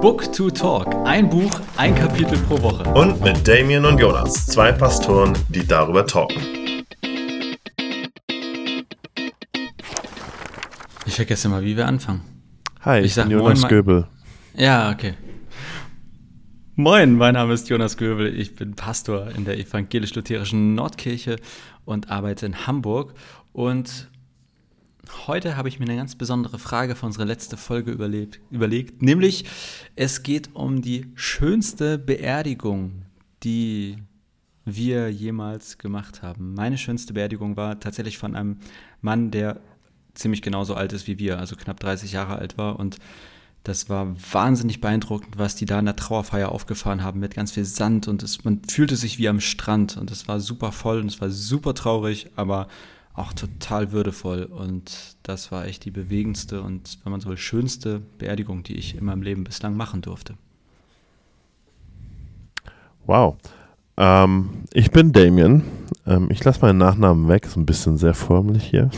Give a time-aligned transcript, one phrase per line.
[0.00, 0.94] Book to Talk.
[1.06, 2.84] Ein Buch, ein Kapitel pro Woche.
[2.94, 6.40] Und mit Damien und Jonas, zwei Pastoren, die darüber talken.
[11.04, 12.20] Ich vergesse mal, wie wir anfangen.
[12.82, 14.06] Hi, ich, Ich sag bin Jonas moin, Göbel.
[14.54, 15.14] Ja, okay.
[16.76, 18.38] Moin, mein Name ist Jonas Göbel.
[18.38, 21.36] Ich bin Pastor in der evangelisch-lutherischen Nordkirche
[21.84, 23.14] und arbeite in Hamburg.
[23.52, 24.08] Und
[25.26, 29.02] heute habe ich mir eine ganz besondere Frage für unsere letzte Folge überlebt, überlegt.
[29.02, 29.44] Nämlich,
[29.96, 33.02] es geht um die schönste Beerdigung,
[33.42, 33.98] die
[34.64, 36.54] wir jemals gemacht haben.
[36.54, 38.58] Meine schönste Beerdigung war tatsächlich von einem
[39.00, 39.60] Mann, der
[40.14, 42.98] ziemlich genauso alt ist wie wir, also knapp 30 Jahre alt war und
[43.64, 47.64] das war wahnsinnig beeindruckend, was die da in der Trauerfeier aufgefahren haben mit ganz viel
[47.64, 51.08] Sand und es, man fühlte sich wie am Strand und es war super voll und
[51.08, 52.68] es war super traurig, aber
[53.18, 58.00] auch total würdevoll und das war echt die bewegendste und, wenn man so will, schönste
[58.18, 60.34] Beerdigung, die ich in meinem Leben bislang machen durfte.
[63.06, 63.36] Wow.
[63.96, 65.62] Ähm, ich bin Damien.
[66.06, 68.90] Ähm, ich lasse meinen Nachnamen weg, ist ein bisschen sehr förmlich hier.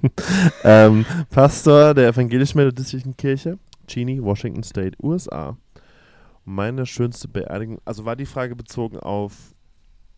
[0.64, 5.56] ähm, Pastor der evangelisch-methodistischen Kirche, Cheney, Washington State, USA.
[6.44, 9.54] Meine schönste Beerdigung, also war die Frage bezogen auf,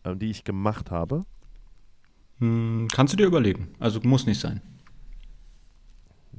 [0.05, 1.23] ähm, die ich gemacht habe.
[2.41, 4.61] Hm, kannst du dir überlegen, also muss nicht sein.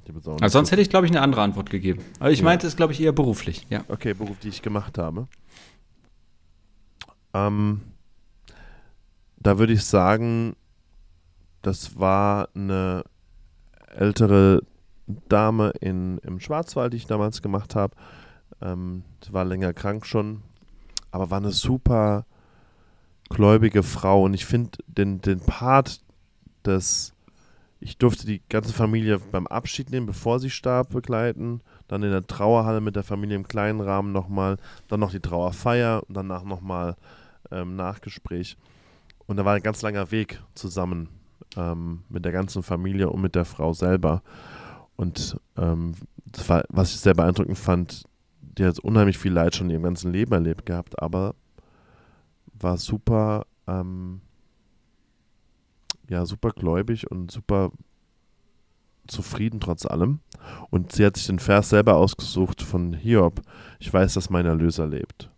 [0.08, 2.02] Jetzt auch Also sonst hätte ich, glaube ich, eine andere Antwort gegeben.
[2.20, 2.46] Aber ich Ja.
[2.46, 3.84] meinte es, glaube ich, eher beruflich, ja.
[3.90, 5.28] Okay, Beruf, die ich gemacht habe.
[7.34, 7.82] Ähm,
[9.38, 10.56] da würde ich sagen,
[11.62, 13.04] das war eine
[13.88, 14.64] ältere
[15.28, 17.96] Dame in, im Schwarzwald, die ich damals gemacht habe.
[18.62, 20.42] Ähm, sie war länger krank schon,
[21.12, 22.26] aber war eine super
[23.30, 24.24] gläubige Frau.
[24.24, 26.02] Und ich finde den, den Part
[26.66, 27.14] des,
[27.80, 31.62] ich durfte die ganze Familie beim Abschied nehmen, bevor sie starb, begleiten.
[31.88, 34.58] Dann in der Trauerhalle mit der Familie im kleinen Rahmen nochmal.
[34.88, 36.96] Dann noch die Trauerfeier und danach nochmal
[37.52, 38.58] ähm, Nachgespräch.
[39.26, 41.10] Und da war ein ganz langer Weg zusammen
[41.56, 44.24] ähm, mit der ganzen Familie und mit der Frau selber.
[44.96, 45.94] Und ähm,
[46.48, 48.04] war, was ich sehr beeindruckend fand,
[48.42, 51.36] die hat unheimlich viel Leid schon in ihrem ganzen Leben erlebt gehabt, aber
[52.60, 54.22] war super, ähm,
[56.10, 57.72] ja, super gläubig und super
[59.08, 60.20] zufrieden trotz allem.
[60.70, 63.42] Und sie hat sich den Vers selber ausgesucht von Hiob.
[63.80, 65.30] Ich weiß, dass mein Erlöser lebt.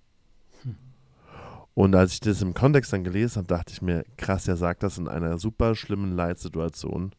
[1.74, 4.84] Und als ich das im Kontext dann gelesen habe, dachte ich mir, krass, er sagt
[4.84, 7.12] das in einer super schlimmen Leitsituation.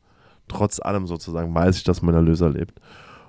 [0.46, 2.78] Trotz allem sozusagen weiß ich, dass mein Erlöser lebt.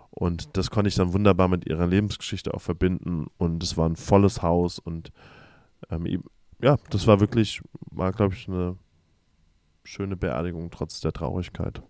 [0.09, 3.27] Und das konnte ich dann wunderbar mit ihrer Lebensgeschichte auch verbinden.
[3.37, 4.79] Und es war ein volles Haus.
[4.79, 5.11] Und
[5.89, 6.23] ähm,
[6.63, 8.77] ja, das war wirklich, war, glaube ich, eine
[9.83, 11.81] schöne Beerdigung trotz der Traurigkeit.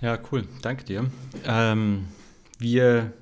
[0.00, 0.46] Ja, cool.
[0.62, 1.10] Danke dir.
[1.44, 2.06] Ähm,
[2.60, 3.12] wir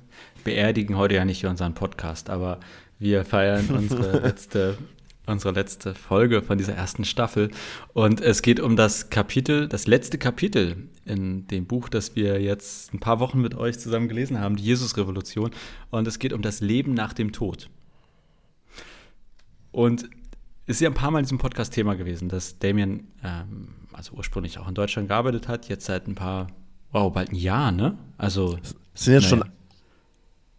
[0.43, 2.59] beerdigen heute ja nicht unseren Podcast, aber
[2.99, 4.77] wir feiern unsere letzte,
[5.25, 7.49] unsere letzte Folge von dieser ersten Staffel.
[7.93, 12.93] Und es geht um das Kapitel, das letzte Kapitel in dem Buch, das wir jetzt
[12.93, 15.49] ein paar Wochen mit euch zusammen gelesen haben, die Jesus-Revolution.
[15.89, 17.71] Und es geht um das Leben nach dem Tod.
[19.71, 20.03] Und
[20.65, 24.13] es ist ja ein paar Mal in diesem Podcast Thema gewesen, dass Damien, ähm, also
[24.15, 26.47] ursprünglich auch in Deutschland gearbeitet hat, jetzt seit ein paar,
[26.91, 27.97] wow, bald ein Jahr, ne?
[28.17, 29.43] Also, Es sind jetzt Naja.
[29.43, 29.51] schon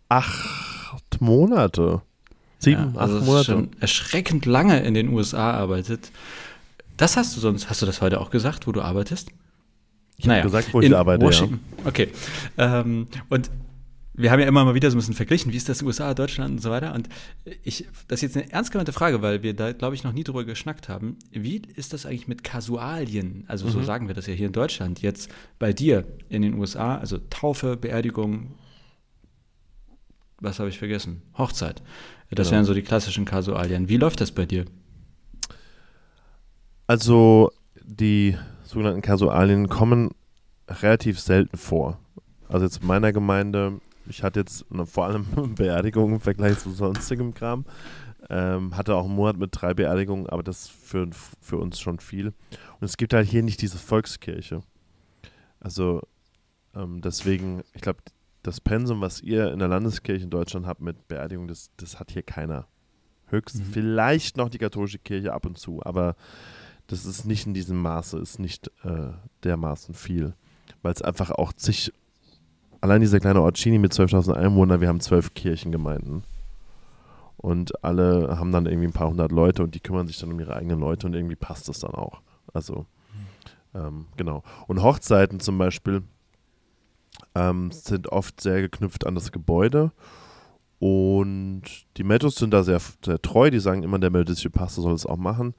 [0.08, 2.02] acht Monate.
[2.58, 3.44] Sieben, ja, also acht Monate.
[3.44, 6.10] schon erschreckend lange in den USA arbeitet.
[6.96, 9.30] Das hast du sonst, hast du das heute auch gesagt, wo du arbeitest?
[10.16, 11.28] Ich hab gesagt, wo ich in arbeite, ja.
[11.28, 11.60] Washington.
[11.84, 12.08] Okay.
[12.56, 13.50] Ähm, und
[14.18, 16.50] wir haben ja immer mal wieder so ein bisschen verglichen, wie ist das USA, Deutschland
[16.52, 16.92] und so weiter.
[16.94, 17.08] Und
[17.62, 20.24] ich, das ist jetzt eine ernst gemeinte Frage, weil wir da, glaube ich, noch nie
[20.24, 21.16] drüber geschnackt haben.
[21.30, 23.44] Wie ist das eigentlich mit Kasualien?
[23.46, 23.70] Also Mhm.
[23.70, 25.00] so sagen wir das ja hier in Deutschland.
[25.02, 28.54] Jetzt bei dir in den USA, also Taufe, Beerdigung,
[30.40, 31.22] was habe ich vergessen?
[31.36, 31.82] Hochzeit.
[32.30, 32.56] Das Genau.
[32.56, 33.88] wären so die klassischen Kasualien.
[33.88, 34.64] Wie läuft das bei dir?
[36.86, 37.50] Also
[37.82, 40.10] die sogenannten Kasualien kommen
[40.68, 41.98] relativ selten vor.
[42.48, 46.70] Also jetzt in meiner Gemeinde, ich hatte jetzt eine, vor allem Beerdigungen im Vergleich zu
[46.70, 47.64] sonstigem Kram.
[48.30, 51.08] Ähm, hatte auch einen Monat mit drei Beerdigungen, aber das ist für,
[51.40, 52.28] für uns schon viel.
[52.28, 54.60] Und es gibt halt hier nicht diese Volkskirche.
[55.60, 56.02] Also
[56.74, 58.00] ähm, deswegen, ich glaube,
[58.42, 62.10] das Pensum, was ihr in der Landeskirche in Deutschland habt mit Beerdigung, das, das hat
[62.10, 62.66] hier keiner.
[63.26, 63.64] Höchst, Mhm.
[63.64, 66.16] vielleicht noch die katholische Kirche ab und zu, aber
[66.86, 69.10] das ist nicht in diesem Maße, ist nicht äh,
[69.44, 70.34] dermaßen viel.
[70.82, 71.92] Weil es einfach auch zig,
[72.80, 76.24] allein dieser kleine Ort Chini mit 12.000 Einwohnern, wir haben zwölf Kirchengemeinden.
[77.36, 80.40] Und alle haben dann irgendwie ein paar hundert Leute und die kümmern sich dann um
[80.40, 82.20] ihre eigenen Leute und irgendwie passt das dann auch.
[82.52, 82.86] Also,
[83.74, 84.42] ähm, genau.
[84.66, 86.02] Und Hochzeiten zum Beispiel,
[87.34, 89.92] ähm, sind oft sehr geknüpft an das Gebäude.
[90.78, 91.62] Und
[91.96, 95.06] die Metros sind da sehr, sehr treu, die sagen immer, der methodistische Pastor soll es
[95.06, 95.54] auch machen.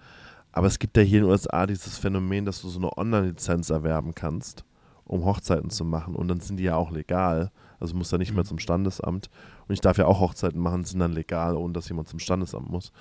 [0.52, 3.70] Aber es gibt ja hier in den USA dieses Phänomen, dass du so eine Online-Lizenz
[3.70, 4.64] erwerben kannst,
[5.10, 6.16] um Hochzeiten zu machen.
[6.16, 7.52] Und dann sind die ja auch legal.
[7.80, 9.30] Also muss da nicht mehr zum Standesamt.
[9.68, 12.70] Und ich darf ja auch Hochzeiten machen, sind dann legal, ohne dass jemand zum Standesamt
[12.70, 12.92] muss.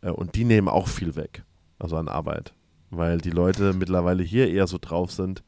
[0.00, 1.42] Äh, und die nehmen auch viel weg,
[1.78, 2.54] also an Arbeit.
[2.90, 5.42] Weil die Leute mittlerweile hier eher so drauf sind,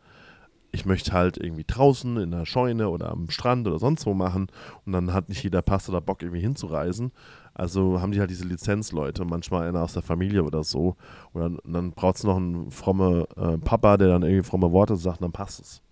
[0.73, 4.49] ich möchte halt irgendwie draußen in der Scheune oder am Strand oder sonst wo machen
[4.87, 7.11] und dann hat nicht jeder Pass oder Bock irgendwie hinzureisen.
[7.55, 10.97] Also haben die halt diese Lizenzleute, manchmal einer aus der Familie oder so.
[11.33, 14.97] Und dann, dann braucht es noch einen frommen äh, Papa, der dann irgendwie fromme Worte
[14.97, 15.83] sagt, und dann passt es.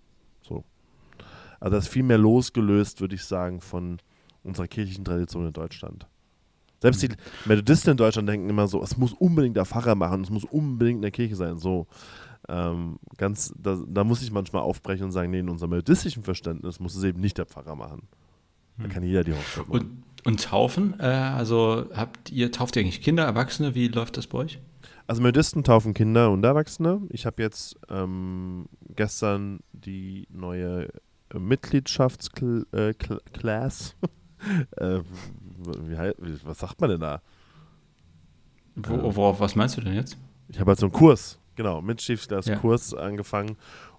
[1.59, 1.65] So.
[1.65, 3.97] Also das ist viel mehr losgelöst, würde ich sagen, von
[4.43, 6.07] unserer kirchlichen Tradition in Deutschland.
[6.81, 7.09] Selbst die
[7.45, 10.97] Methodisten in Deutschland denken immer so, es muss unbedingt der Pfarrer machen, es muss unbedingt
[10.97, 11.57] in der Kirche sein.
[11.57, 11.87] So.
[12.47, 16.79] Ähm, ganz, da, da, muss ich manchmal aufbrechen und sagen, nee, in unserem methodistischen Verständnis
[16.79, 18.07] muss es eben nicht der Pfarrer machen.
[18.77, 18.91] Da hm.
[18.91, 19.79] kann jeder die Hochzeit machen.
[19.79, 20.95] Und, und taufen?
[20.99, 23.75] Äh, also habt ihr, tauft ihr eigentlich Kinder, Erwachsene?
[23.75, 24.59] Wie läuft das bei euch?
[25.05, 27.01] Also Methodisten taufen Kinder und Erwachsene.
[27.09, 30.87] Ich habe jetzt ähm, gestern die neue
[31.33, 33.95] Mitgliedschaftsclass.
[34.77, 35.01] Äh,
[36.45, 37.21] was sagt man denn da?
[38.75, 40.17] Wo, worauf, was meinst du denn jetzt?
[40.47, 42.99] Ich habe halt so einen Kurs genau, mit Schiffskurs ja.
[42.99, 43.57] angefangen.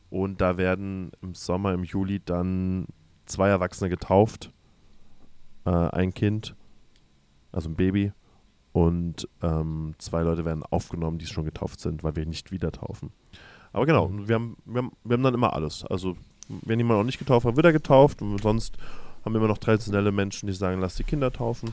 [0.08, 2.86] Und da werden im Sommer, im Juli dann
[3.26, 4.50] zwei Erwachsene getauft.
[5.66, 6.56] Äh, ein Kind,
[7.52, 8.12] also ein Baby.
[8.72, 13.12] Und ähm, zwei Leute werden aufgenommen, die schon getauft sind, weil wir nicht wieder taufen.
[13.72, 14.26] Aber genau, mhm.
[14.26, 15.84] wir haben, wir, haben, wir haben dann immer alles.
[15.84, 16.16] Also,
[16.62, 18.23] wenn jemand noch nicht getauft hat, wird er getauft.
[18.23, 18.76] Und sonst
[19.25, 21.73] haben wir immer noch traditionelle Menschen, die sagen, lass die Kinder taufen.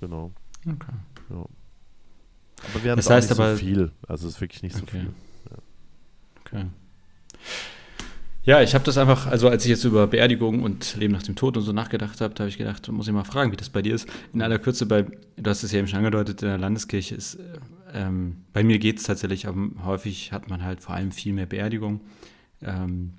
[0.00, 0.30] Genau.
[0.66, 0.92] Okay.
[1.30, 1.36] Ja.
[1.36, 3.92] Aber wir haben das heißt nicht aber, so viel.
[4.06, 4.84] Also es ist wirklich nicht okay.
[4.84, 5.10] so viel.
[5.50, 5.56] Ja.
[6.40, 6.66] Okay.
[8.44, 11.36] Ja, ich habe das einfach, also als ich jetzt über Beerdigung und Leben nach dem
[11.36, 13.68] Tod und so nachgedacht habe, da habe ich gedacht, muss ich mal fragen, wie das
[13.68, 14.08] bei dir ist.
[14.32, 17.38] In aller Kürze, bei, du hast es ja eben schon angedeutet, in der Landeskirche ist,
[17.92, 21.44] ähm, bei mir geht es tatsächlich, aber häufig hat man halt vor allem viel mehr
[21.44, 22.00] Beerdigung.
[22.62, 23.12] Ähm,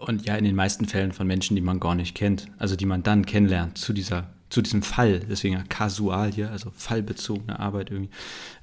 [0.00, 2.86] und ja, in den meisten Fällen von Menschen, die man gar nicht kennt, also die
[2.86, 7.90] man dann kennenlernt zu dieser zu diesem Fall, deswegen ja kasual hier, also fallbezogene Arbeit
[7.90, 8.10] irgendwie.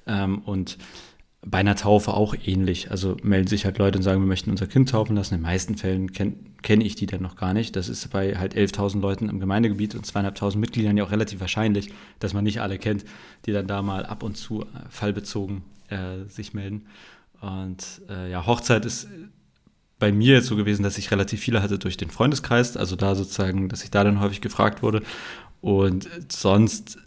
[0.06, 0.78] Ähm, und
[1.42, 2.92] bei einer Taufe auch ähnlich.
[2.92, 5.36] Also melden sich halt Leute und sagen, wir möchten unser Kind taufen lassen.
[5.36, 7.78] In den meisten Fällen kenne kenn ich die dann noch gar nicht.
[7.78, 11.94] Das ist bei halt 11.000 Leuten im Gemeindegebiet und zweieinhalbtausend Mitgliedern ja auch relativ wahrscheinlich,
[12.20, 13.06] dass man nicht alle kennt,
[13.46, 16.86] die dann da mal ab und zu fallbezogen äh, sich melden.
[17.40, 19.08] Und äh, ja, Hochzeit ist
[20.00, 23.16] bei mir jetzt so gewesen, dass ich relativ viele hatte durch den Freundeskreis, also da
[23.16, 25.04] sozusagen, dass ich da dann häufig gefragt wurde.
[25.62, 26.98] Und sonst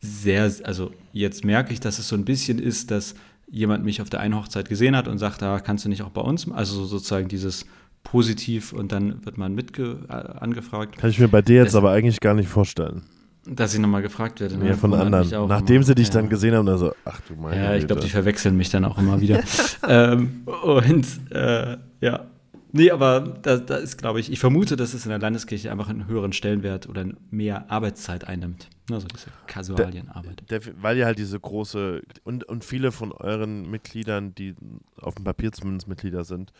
[0.00, 3.14] sehr, also jetzt merke ich, dass es so ein bisschen ist, dass
[3.50, 6.02] jemand mich auf der einen Hochzeit gesehen hat und sagt, da ah, kannst du nicht
[6.02, 7.64] auch bei uns, also sozusagen dieses
[8.04, 10.98] positiv und dann wird man mit äh, angefragt.
[10.98, 13.02] Kann ich mir bei dir jetzt das, aber eigentlich gar nicht vorstellen.
[13.50, 14.58] Dass ich nochmal gefragt werde.
[14.58, 14.68] Ne?
[14.68, 15.48] Ja, von anderen.
[15.48, 15.84] Nachdem immer.
[15.84, 16.14] sie dich ja.
[16.14, 18.98] dann gesehen haben, also, ach du meine Ja, ich glaube, die verwechseln mich dann auch
[18.98, 19.40] immer wieder.
[19.88, 22.26] ähm, und äh, ja,
[22.70, 25.88] Nee, aber da, da ist, glaube ich, ich vermute, dass es in der Landeskirche einfach
[25.88, 28.68] einen höheren Stellenwert oder mehr Arbeitszeit einnimmt.
[28.90, 30.44] Also diese Kasualienarbeit.
[30.50, 34.54] Der, der, weil ihr halt diese große und, und viele von euren Mitgliedern, die
[35.00, 36.52] auf dem Papier zumindest Mitglieder sind,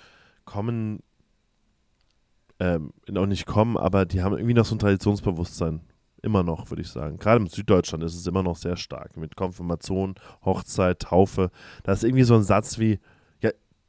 [0.46, 1.00] kommen,
[2.58, 5.80] ähm, noch nicht kommen, aber die haben irgendwie noch so ein Traditionsbewusstsein.
[6.22, 7.18] Immer noch, würde ich sagen.
[7.18, 9.16] Gerade in Süddeutschland ist es immer noch sehr stark.
[9.16, 11.50] Mit Konfirmation, Hochzeit, Taufe.
[11.84, 12.98] Da ist irgendwie so ein Satz wie,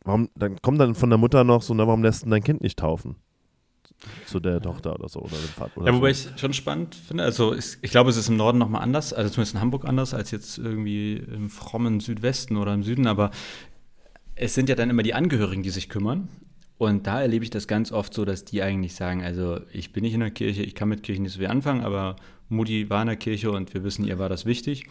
[0.03, 2.61] warum, dann kommt dann von der Mutter noch so, na, warum lässt du dein Kind
[2.61, 3.15] nicht taufen?
[4.25, 5.85] Zu der Tochter oder so oder dem Vater.
[5.85, 6.29] Ja, wobei so.
[6.29, 9.29] ich schon spannend finde, also ich, ich glaube, es ist im Norden nochmal anders, also
[9.29, 13.31] zumindest in Hamburg anders als jetzt irgendwie im frommen Südwesten oder im Süden, aber
[14.35, 16.29] es sind ja dann immer die Angehörigen, die sich kümmern.
[16.79, 20.01] Und da erlebe ich das ganz oft so, dass die eigentlich sagen, also ich bin
[20.01, 22.15] nicht in der Kirche, ich kann mit Kirche nicht so viel anfangen, aber
[22.47, 24.85] Mutti war in der Kirche und wir wissen, ihr war das wichtig.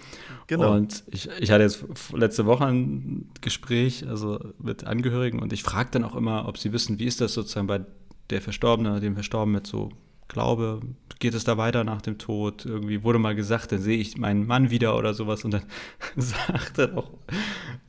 [0.49, 0.75] Genau.
[0.75, 5.89] Und ich, ich hatte jetzt letzte Woche ein Gespräch also mit Angehörigen und ich frage
[5.93, 7.81] dann auch immer, ob sie wissen, wie ist das sozusagen bei
[8.29, 9.89] der Verstorbene, dem Verstorbenen mit so
[10.29, 10.83] Glaube,
[11.21, 12.67] geht es da weiter nach dem Tod?
[12.67, 15.63] Irgendwie wurde mal gesagt, dann sehe ich meinen Mann wieder oder sowas und dann
[16.17, 17.13] sagte auch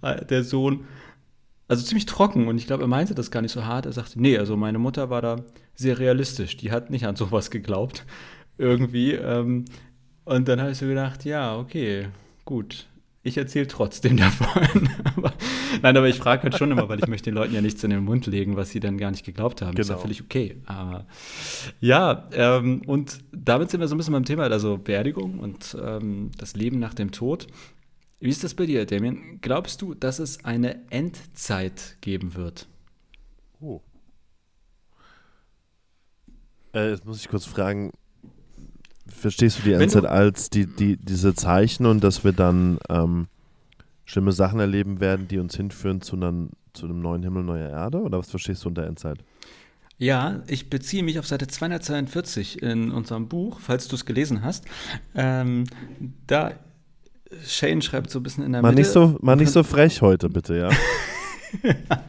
[0.01, 0.85] der Sohn,
[1.69, 3.85] also ziemlich trocken und ich glaube, er meinte das gar nicht so hart.
[3.85, 5.37] Er sagte, nee, also meine Mutter war da
[5.75, 8.05] sehr realistisch, die hat nicht an sowas geglaubt
[8.57, 9.13] irgendwie.
[9.13, 9.65] Ähm,
[10.25, 12.07] und dann habe ich so gedacht, ja, okay,
[12.43, 12.87] gut.
[13.21, 14.89] Ich erzähle trotzdem davon.
[15.15, 15.33] aber,
[15.83, 17.91] nein, aber ich frage halt schon immer, weil ich möchte den Leuten ja nichts in
[17.91, 19.71] den Mund legen, was sie dann gar nicht geglaubt haben.
[19.71, 19.81] Genau.
[19.81, 20.01] Ist ja genau.
[20.01, 20.57] völlig okay.
[20.65, 21.05] Aber
[21.79, 26.31] ja, ähm, und damit sind wir so ein bisschen beim Thema, also Beerdigung und ähm,
[26.37, 27.45] das Leben nach dem Tod.
[28.19, 29.39] Wie ist das bei dir, Damien?
[29.41, 32.67] Glaubst du, dass es eine Endzeit geben wird?
[33.61, 33.81] Oh.
[36.73, 37.91] Äh, jetzt muss ich kurz fragen,
[39.07, 43.27] verstehst du die Endzeit als die, die, diese Zeichen und dass wir dann ähm,
[44.03, 48.01] schlimme Sachen erleben werden, die uns hinführen zu, einer, zu einem neuen Himmel, neuer Erde?
[48.01, 49.23] Oder was verstehst du unter Endzeit?
[49.97, 54.65] Ja, ich beziehe mich auf Seite 242 in unserem Buch, falls du es gelesen hast.
[55.15, 55.65] Ähm,
[56.27, 56.53] da
[57.45, 58.81] Shane schreibt so ein bisschen in der mal Mitte.
[58.81, 60.69] Nicht so, mal nicht so frech heute, bitte, ja.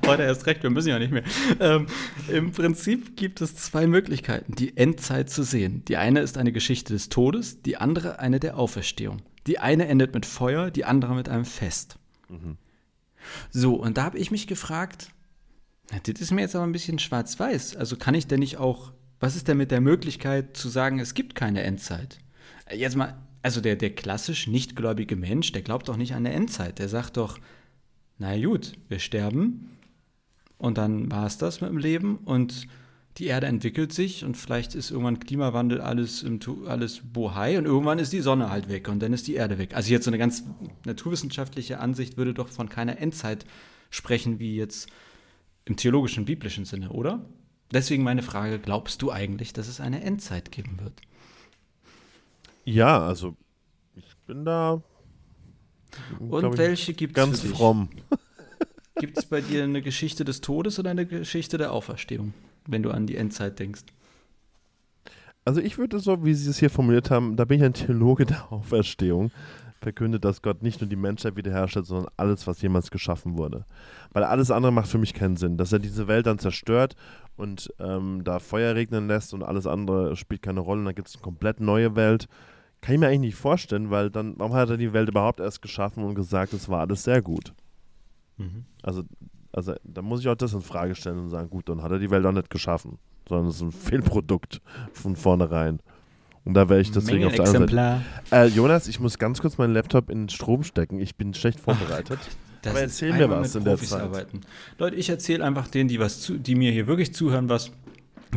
[0.07, 1.23] Heute erst recht, wir müssen ja nicht mehr.
[1.61, 1.87] Ähm,
[2.29, 5.83] Im Prinzip gibt es zwei Möglichkeiten, die Endzeit zu sehen.
[5.89, 9.23] Die eine ist eine Geschichte des Todes, die andere eine der Auferstehung.
[9.47, 11.97] Die eine endet mit Feuer, die andere mit einem Fest.
[12.29, 12.59] Mhm.
[13.50, 15.09] So, und da habe ich mich gefragt,
[15.91, 17.77] na, das ist mir jetzt aber ein bisschen schwarz-weiß.
[17.77, 21.15] Also kann ich denn nicht auch, was ist denn mit der Möglichkeit zu sagen, es
[21.15, 22.19] gibt keine Endzeit?
[22.73, 26.79] Jetzt mal, also der, der klassisch nichtgläubige Mensch, der glaubt doch nicht an eine Endzeit.
[26.79, 27.39] Der sagt doch,
[28.19, 29.71] na gut, wir sterben
[30.59, 32.67] und dann war es das mit dem Leben und
[33.17, 37.99] die Erde entwickelt sich und vielleicht ist irgendwann Klimawandel alles, im, alles bohai und irgendwann
[37.99, 39.75] ist die Sonne halt weg und dann ist die Erde weg.
[39.75, 40.45] Also jetzt so eine ganz
[40.85, 43.47] naturwissenschaftliche Ansicht würde doch von keiner Endzeit
[43.91, 44.89] sprechen, wie jetzt
[45.65, 47.25] im theologischen, biblischen Sinne, oder?
[47.73, 51.01] Deswegen meine Frage, glaubst du eigentlich, dass es eine Endzeit geben wird?
[52.71, 53.37] Ja, also
[53.97, 54.83] ich bin da
[56.19, 57.89] und welche gibt es Ganz fromm.
[58.97, 62.35] Gibt es bei dir eine Geschichte des Todes oder eine Geschichte der Auferstehung,
[62.67, 63.85] wenn du an die Endzeit denkst?
[65.45, 68.27] Also ich würde so, wie Sie es hier formuliert haben, da bin ich ein Theologe
[68.27, 69.31] der Auferstehung,
[69.81, 73.65] verkündet, dass Gott nicht nur die Menschheit wiederherstellt, sondern alles, was jemals geschaffen wurde.
[74.12, 75.57] Weil alles andere macht für mich keinen Sinn.
[75.57, 76.95] Dass er diese Welt dann zerstört
[77.37, 81.09] und ähm, da Feuer regnen lässt und alles andere spielt keine Rolle und dann gibt
[81.09, 82.29] es eine komplett neue Welt
[82.81, 85.63] kann ich mir eigentlich nicht vorstellen, weil dann, warum hat er die Welt überhaupt erst
[85.63, 87.53] geschaffen und gesagt, es war alles sehr gut?
[88.39, 88.65] Mhm.
[88.83, 89.03] Also,
[89.53, 91.99] also da muss ich auch das in Frage stellen und sagen, gut, dann hat er
[91.99, 94.61] die Welt auch nicht geschaffen, sondern es ist ein Fehlprodukt
[94.93, 95.81] von vornherein.
[96.45, 98.03] Und da wäre ich deswegen auf der anderen Seite.
[98.31, 100.99] Äh, Jonas, ich muss ganz kurz meinen Laptop in den Strom stecken.
[100.99, 102.19] Ich bin schlecht vorbereitet.
[102.63, 104.01] Ach, Aber erzähl mir was in der Zeit.
[104.01, 104.41] Arbeiten.
[104.79, 107.71] Leute, ich erzähle einfach denen, die, was zu, die mir hier wirklich zuhören, was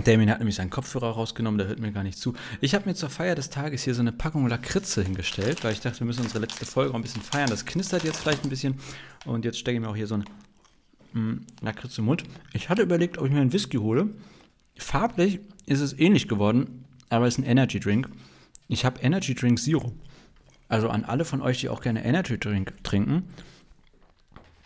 [0.02, 2.34] Damien hat nämlich seinen Kopfhörer rausgenommen, der hört mir gar nicht zu.
[2.62, 5.82] Ich habe mir zur Feier des Tages hier so eine Packung Lakritze hingestellt, weil ich
[5.82, 7.50] dachte, wir müssen unsere letzte Folge auch ein bisschen feiern.
[7.50, 8.80] Das knistert jetzt vielleicht ein bisschen.
[9.26, 10.26] Und jetzt stecke ich mir auch hier so eine
[11.14, 12.24] mm, Lakritze im Mund.
[12.54, 14.10] Ich hatte überlegt, ob ich mir einen Whisky hole.
[14.78, 18.10] Farblich ist es ähnlich geworden, aber es ist ein Energy Drink.
[18.68, 19.94] Ich habe Energy Drink Zero.
[20.70, 23.28] Also an alle von euch, die auch gerne Energy Drink trinken.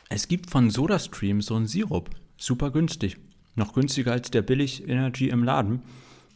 [0.08, 2.10] Es gibt von SodaStream so einen Sirup.
[2.38, 3.18] Super günstig
[3.58, 5.82] noch günstiger als der Billig Energy im Laden.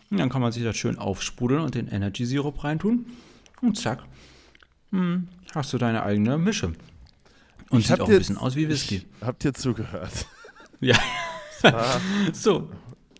[0.10, 3.06] Und dann kann man sich das schön aufsprudeln und den Energy Sirup reintun.
[3.62, 4.04] Und zack,
[4.92, 6.74] hm, hast du deine eigene Mische.
[7.70, 9.04] Und ich sieht auch ein bisschen aus wie Whisky.
[9.22, 10.26] Habt ihr zugehört?
[10.84, 10.98] Ja.
[12.34, 12.72] so,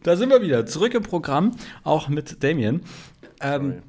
[0.02, 0.66] da sind wir wieder.
[0.66, 1.52] Zurück im Programm,
[1.84, 2.82] auch mit Damien.
[3.40, 3.84] Ähm,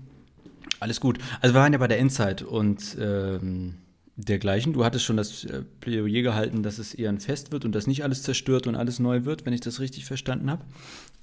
[0.79, 1.19] alles gut.
[1.41, 3.77] Also wir waren ja bei der Endzeit und ähm,
[4.25, 4.73] dergleichen.
[4.73, 7.87] Du hattest schon das äh, Plädoyer gehalten, dass es eher ein Fest wird und dass
[7.87, 10.65] nicht alles zerstört und alles neu wird, wenn ich das richtig verstanden habe.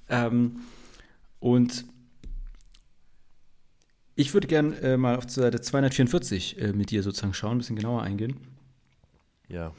[0.08, 0.60] Ähm,
[1.38, 1.84] und
[4.14, 7.76] ich würde gerne äh, mal auf Seite 244 äh, mit dir sozusagen schauen, ein bisschen
[7.76, 8.36] genauer eingehen.
[9.48, 9.72] Ja.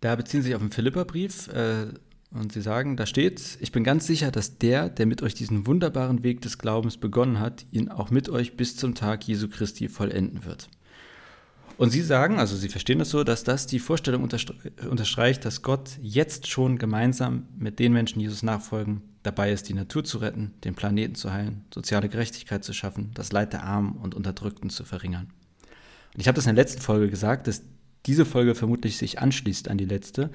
[0.00, 1.86] Da beziehen sie sich auf den Philipperbrief äh,
[2.30, 5.66] und sie sagen, da steht, ich bin ganz sicher, dass der, der mit euch diesen
[5.66, 9.88] wunderbaren Weg des Glaubens begonnen hat, ihn auch mit euch bis zum Tag Jesu Christi
[9.88, 10.68] vollenden wird.
[11.80, 15.92] Und Sie sagen, also Sie verstehen das so, dass das die Vorstellung unterstreicht, dass Gott
[16.02, 20.74] jetzt schon gemeinsam mit den Menschen Jesus nachfolgen, dabei ist, die Natur zu retten, den
[20.74, 25.32] Planeten zu heilen, soziale Gerechtigkeit zu schaffen, das Leid der Armen und Unterdrückten zu verringern.
[26.12, 27.62] Und ich habe das in der letzten Folge gesagt, dass
[28.04, 30.28] diese Folge vermutlich sich anschließt an die letzte.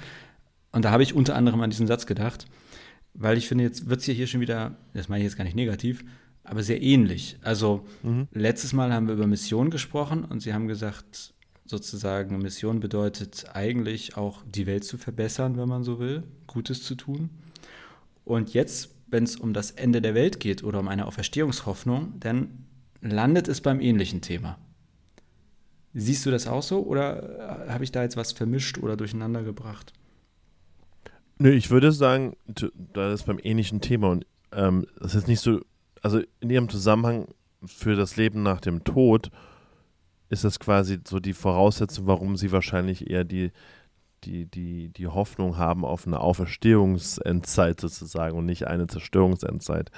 [0.72, 2.48] Und da habe ich unter anderem an diesen Satz gedacht,
[3.14, 5.56] weil ich finde, jetzt wird es hier schon wieder, das meine ich jetzt gar nicht
[5.56, 6.04] negativ,
[6.44, 7.38] aber sehr ähnlich.
[7.44, 8.28] Also mhm.
[8.32, 11.35] letztes Mal haben wir über Mission gesprochen und Sie haben gesagt,
[11.66, 16.96] sozusagen Mission bedeutet eigentlich auch die Welt zu verbessern, wenn man so will, Gutes zu
[16.96, 17.30] tun.
[18.24, 22.66] Und jetzt, wenn es um das Ende der Welt geht oder um eine Auferstehungshoffnung, dann
[23.02, 24.58] landet es beim ähnlichen Thema.
[25.94, 29.94] Siehst du das auch so oder habe ich da jetzt was vermischt oder durcheinander gebracht?
[31.38, 35.62] Nö, ich würde sagen, das ist beim ähnlichen Thema und ähm, das ist nicht so,
[36.02, 37.28] also in ihrem Zusammenhang
[37.66, 39.32] für das Leben nach dem Tod
[40.30, 43.52] ist das quasi so die Voraussetzung, warum sie wahrscheinlich eher die,
[44.24, 49.92] die, die, die Hoffnung haben auf eine Auferstehungsendzeit sozusagen und nicht eine Zerstörungsendzeit.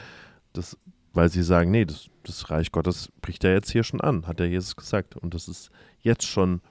[0.53, 0.77] Das,
[1.13, 4.39] weil sie sagen, nee, das, das Reich Gottes bricht ja jetzt hier schon an, hat
[4.39, 5.15] ja Jesus gesagt.
[5.15, 5.69] Und das ist
[6.01, 6.62] jetzt schon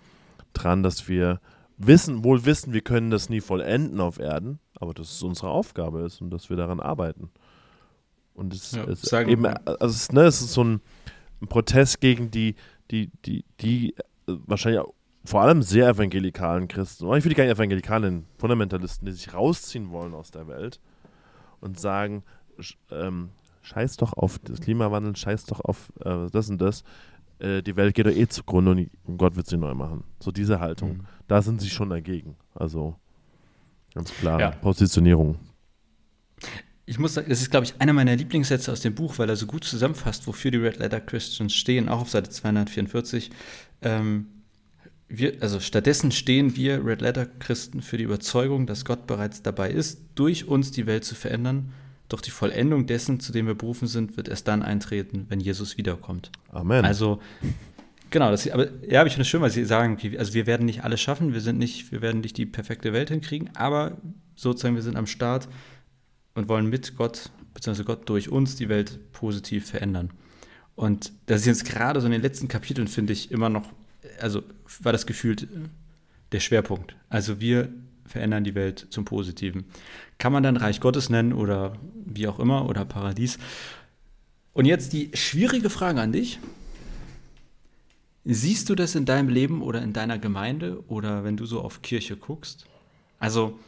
[0.52, 1.40] dran, dass wir
[1.78, 6.00] wissen, wohl wissen, wir können das nie vollenden auf Erden, aber dass es unsere Aufgabe
[6.02, 7.30] ist und dass wir daran arbeiten.
[8.34, 10.80] Und es Ja, ist sagen- eben, also es, ne, es ist so ein,
[11.42, 12.54] ein Protest gegen die,
[12.90, 13.94] die, die, die
[14.28, 14.82] äh, wahrscheinlich
[15.24, 19.34] vor allem sehr evangelikalen Christen, oder ich will die gar nicht evangelikalen Fundamentalisten, die sich
[19.34, 20.80] rausziehen wollen aus der Welt
[21.60, 22.22] und sagen,
[22.90, 23.30] ähm,
[23.62, 26.84] scheiß doch auf das Klimawandel, scheiß doch auf äh, das und das,
[27.40, 30.04] äh, die Welt geht doch eh zugrunde und Gott wird sie neu machen.
[30.20, 30.98] So diese Haltung.
[30.98, 31.06] Mhm.
[31.26, 32.36] Da sind sie schon dagegen.
[32.54, 32.94] Also
[33.94, 34.50] ganz klar, Ja.
[34.52, 35.36] Positionierung.
[36.88, 39.34] Ich muss sagen, das ist, glaube ich, einer meiner Lieblingssätze aus dem Buch, weil er
[39.34, 43.30] so gut zusammenfasst, wofür die Red Letter Christians stehen, auch auf Seite 244.
[43.82, 44.26] Ähm,
[45.08, 49.70] wir, also stattdessen stehen wir Red Letter Christen für die Überzeugung, dass Gott bereits dabei
[49.70, 51.72] ist, durch uns die Welt zu verändern.
[52.08, 55.76] Doch die Vollendung dessen, zu dem wir berufen sind, wird erst dann eintreten, wenn Jesus
[55.76, 56.30] wiederkommt.
[56.50, 56.84] Amen.
[56.84, 57.20] Also,
[58.10, 60.46] genau, das, aber ja, aber ich finde es schön, weil Sie sagen, okay, also wir
[60.46, 63.96] werden nicht alles schaffen, wir sind nicht, wir werden nicht die perfekte Welt hinkriegen, aber
[64.36, 65.48] sozusagen wir sind am Start
[66.36, 70.10] und wollen mit Gott, beziehungsweise Gott durch uns die Welt positiv verändern.
[70.76, 73.72] Und das ist jetzt gerade so in den letzten Kapiteln, finde ich, immer noch,
[74.20, 74.42] also
[74.80, 75.46] war das gefühlt äh,
[76.32, 76.94] der Schwerpunkt.
[77.08, 77.70] Also wir
[78.04, 79.64] verändern die Welt zum Positiven.
[80.18, 83.38] Kann man dann Reich Gottes nennen oder wie auch immer oder Paradies.
[84.52, 86.38] Und jetzt die schwierige Frage an dich.
[88.24, 91.80] Siehst du das in deinem Leben oder in deiner Gemeinde oder wenn du so auf
[91.80, 92.66] Kirche guckst?
[93.18, 93.58] Also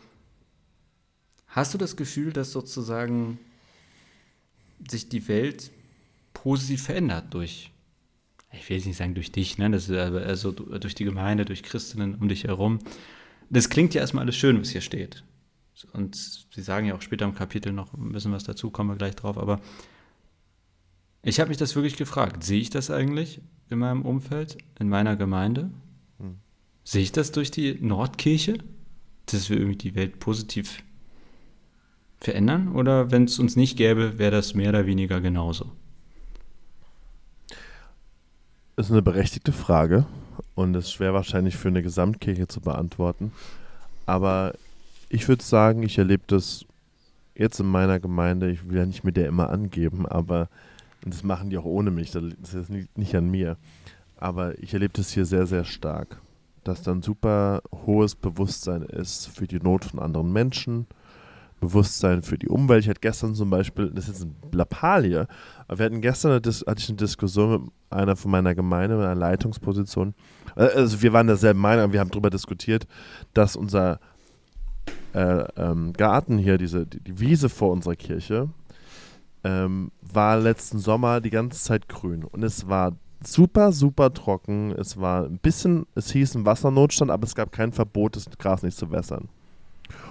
[1.59, 3.39] hast du das Gefühl, dass sozusagen
[4.89, 5.71] sich die Welt
[6.33, 7.71] positiv verändert durch,
[8.53, 9.71] ich will jetzt nicht sagen durch dich, ne?
[9.71, 12.79] das ist aber also durch die Gemeinde, durch Christinnen um dich herum.
[13.51, 15.25] Das klingt ja erstmal alles schön, was hier steht.
[15.93, 18.97] Und sie sagen ja auch später im Kapitel noch ein bisschen was dazu, kommen wir
[18.97, 19.61] gleich drauf, aber
[21.23, 22.43] ich habe mich das wirklich gefragt.
[22.43, 25.71] Sehe ich das eigentlich in meinem Umfeld, in meiner Gemeinde?
[26.19, 26.39] Hm.
[26.85, 28.59] Sehe ich das durch die Nordkirche,
[29.27, 30.83] dass wir irgendwie die Welt positiv
[32.21, 32.75] verändern?
[32.75, 35.73] Oder wenn es uns nicht gäbe, wäre das mehr oder weniger genauso?
[38.79, 40.07] ist eine berechtigte Frage
[40.55, 43.33] und ist schwer wahrscheinlich für eine Gesamtkirche zu beantworten.
[44.07, 44.55] Aber
[45.09, 46.65] ich würde sagen, ich erlebe das
[47.35, 48.51] jetzt in meiner Gemeinde.
[48.51, 50.49] Ich will ja nicht mit der immer angeben, aber
[51.05, 52.13] das machen die auch ohne mich.
[52.13, 53.57] Das ist nicht an mir.
[54.17, 56.21] Aber ich erlebe das hier sehr, sehr stark.
[56.63, 60.87] Dass dann super hohes Bewusstsein ist für die Not von anderen Menschen,
[61.61, 62.85] Bewusstsein für die Umwelt.
[62.85, 65.27] Ich hatte gestern zum Beispiel, das ist jetzt ein Lappalie,
[65.67, 69.05] aber wir hatten gestern eine hatte ich eine Diskussion mit einer von meiner Gemeinde, mit
[69.05, 70.15] einer Leitungsposition.
[70.55, 72.87] Also wir waren derselben Meinung, wir haben darüber diskutiert,
[73.35, 74.01] dass unser
[75.15, 78.49] äh, ähm, Garten hier, diese, die, die Wiese vor unserer Kirche,
[79.45, 82.25] ähm, war letzten Sommer die ganze Zeit grün.
[82.25, 84.73] Und es war super, super trocken.
[84.73, 88.63] Es war ein bisschen, es hieß ein Wassernotstand, aber es gab kein Verbot, das Gras
[88.63, 89.29] nicht zu wässern.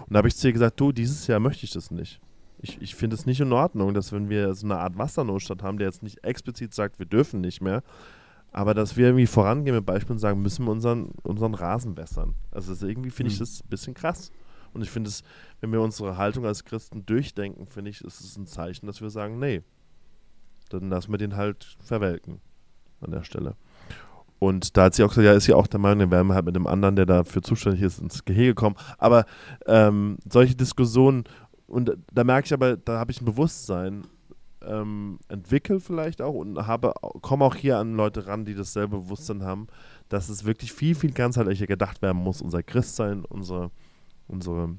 [0.07, 2.19] Und da habe ich zu ihr gesagt, du, dieses Jahr möchte ich das nicht.
[2.59, 5.77] Ich, ich finde es nicht in Ordnung, dass wenn wir so eine Art Wassernotstand haben,
[5.77, 7.83] der jetzt nicht explizit sagt, wir dürfen nicht mehr,
[8.51, 12.33] aber dass wir irgendwie vorangehen mit Beispielen und sagen, müssen wir unseren, unseren Rasen wässern.
[12.49, 13.41] Also irgendwie finde ich Mhm.
[13.43, 14.31] das ein bisschen krass.
[14.73, 15.23] Und ich finde es,
[15.59, 19.09] wenn wir unsere Haltung als Christen durchdenken, finde ich, ist es ein Zeichen, dass wir
[19.09, 19.61] sagen, nee,
[20.69, 22.39] dann lassen wir den halt verwelken
[23.01, 23.55] an der Stelle.
[24.39, 26.35] Und da hat sie auch gesagt, ja, ist sie auch der Meinung, dann wären wir
[26.35, 28.75] halt mit dem anderen, der dafür zuständig ist, ins Gehege kommen.
[28.97, 29.25] Aber
[29.65, 31.23] ähm, solche Diskussionen,
[31.65, 34.03] und da merke ich aber, da habe ich ein Bewusstsein
[34.65, 39.43] ähm, entwickelt vielleicht auch und habe, komme auch hier an Leute ran, die dasselbe Bewusstsein
[39.43, 39.67] haben,
[40.09, 42.41] dass es wirklich viel, viel ganzheitlicher gedacht werden muss.
[42.41, 43.71] Unser Christsein, unsere,
[44.27, 44.75] unsere,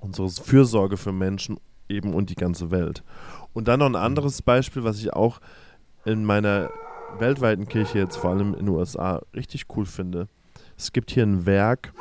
[0.00, 3.02] unsere Fürsorge für Menschen eben und die ganze Welt.
[3.52, 5.40] Und dann noch ein anderes Beispiel, was ich auch
[6.04, 6.70] in meiner
[7.18, 10.28] weltweiten Kirche jetzt vor allem in den USA richtig cool finde.
[10.76, 11.92] Es gibt hier ein Werk,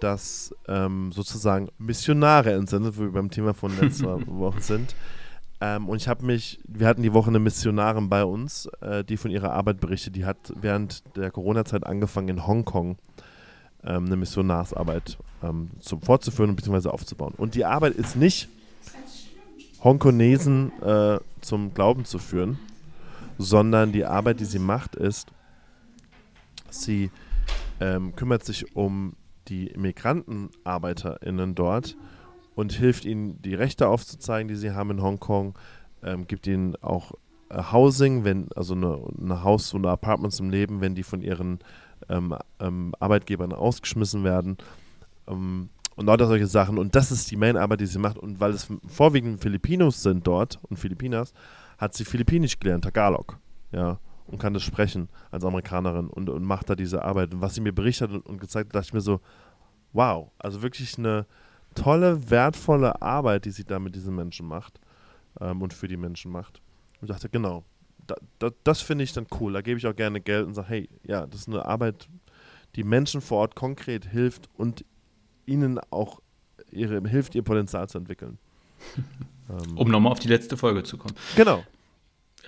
[0.00, 4.94] das ähm, sozusagen Missionare entsendet, wo wir beim Thema von letzter Woche sind.
[5.60, 9.16] Ähm, und ich habe mich, wir hatten die Woche eine Missionarin bei uns, äh, die
[9.16, 10.16] von ihrer Arbeit berichtet.
[10.16, 12.96] Die hat während der Corona-Zeit angefangen in Hongkong
[13.84, 16.88] ähm, eine Missionarsarbeit ähm, zum, fortzuführen bzw.
[16.88, 17.34] aufzubauen.
[17.36, 18.48] Und die Arbeit ist nicht,
[19.82, 22.58] Hongkonesen äh, zum Glauben zu führen,
[23.40, 25.30] sondern die Arbeit, die sie macht, ist,
[26.68, 27.10] sie
[27.80, 29.14] ähm, kümmert sich um
[29.48, 31.96] die MigrantenarbeiterInnen dort
[32.54, 35.58] und hilft ihnen, die Rechte aufzuzeigen, die sie haben in Hongkong,
[36.02, 37.12] ähm, gibt ihnen auch
[37.48, 41.60] äh, Housing, wenn, also eine, eine Haus- oder Apartments im Leben, wenn die von ihren
[42.10, 44.58] ähm, ähm, Arbeitgebern ausgeschmissen werden.
[45.26, 46.78] Ähm, und lauter solche Sachen.
[46.78, 48.18] Und das ist die Main-Arbeit, die sie macht.
[48.18, 51.32] Und weil es vorwiegend Filipinos sind dort und Filipinas,
[51.80, 53.38] hat sie Philippinisch gelernt, Tagalog.
[53.72, 57.34] Ja, und kann das sprechen als Amerikanerin und, und macht da diese Arbeit.
[57.34, 59.20] Und was sie mir berichtet und, gezeigt hat, dachte ich mir so,
[59.92, 61.26] wow, also wirklich eine
[61.74, 64.78] tolle, wertvolle Arbeit, die sie da mit diesen Menschen macht.
[65.40, 66.60] ähm, und für die Menschen macht.
[67.00, 67.64] Und ich dachte, genau,
[68.06, 69.52] da, da, das finde ich dann cool.
[69.52, 72.08] Da gebe ich auch gerne Geld und sage, hey, ja, das ist eine Arbeit,
[72.76, 74.84] die Menschen vor Ort konkret hilft und
[75.46, 76.20] ihnen auch
[76.70, 78.38] ihre, hilft, ihr Potenzial zu entwickeln.
[79.50, 81.14] ähm, um nochmal auf die letzte Folge zu kommen.
[81.36, 81.64] Genau.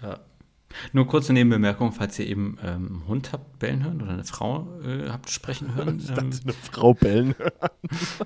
[0.03, 0.21] Ja.
[0.93, 4.69] Nur kurze Nebenbemerkung, falls ihr eben ähm, einen Hund habt bellen hören oder eine Frau
[4.85, 5.99] äh, habt sprechen hören.
[6.03, 7.53] Ich dachte, ähm, eine Frau bellen hören.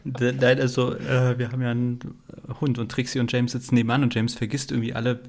[0.39, 1.99] Nein, also äh, wir haben ja einen
[2.61, 5.21] Hund und Trixie und James sitzen nebenan und James vergisst irgendwie alle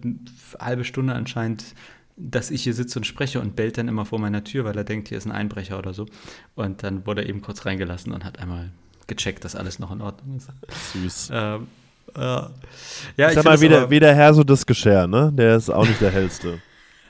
[0.60, 1.76] halbe Stunde anscheinend,
[2.16, 4.84] dass ich hier sitze und spreche und bellt dann immer vor meiner Tür, weil er
[4.84, 6.08] denkt, hier ist ein Einbrecher oder so.
[6.56, 8.72] Und dann wurde er eben kurz reingelassen und hat einmal
[9.06, 10.50] gecheckt, dass alles noch in Ordnung ist.
[10.94, 11.30] Süß.
[11.32, 11.68] Ähm,
[12.16, 15.32] äh, ja, ich sag mal, wie der, wie der Herr so das Geschirr, ne?
[15.34, 16.60] Der ist auch nicht der hellste.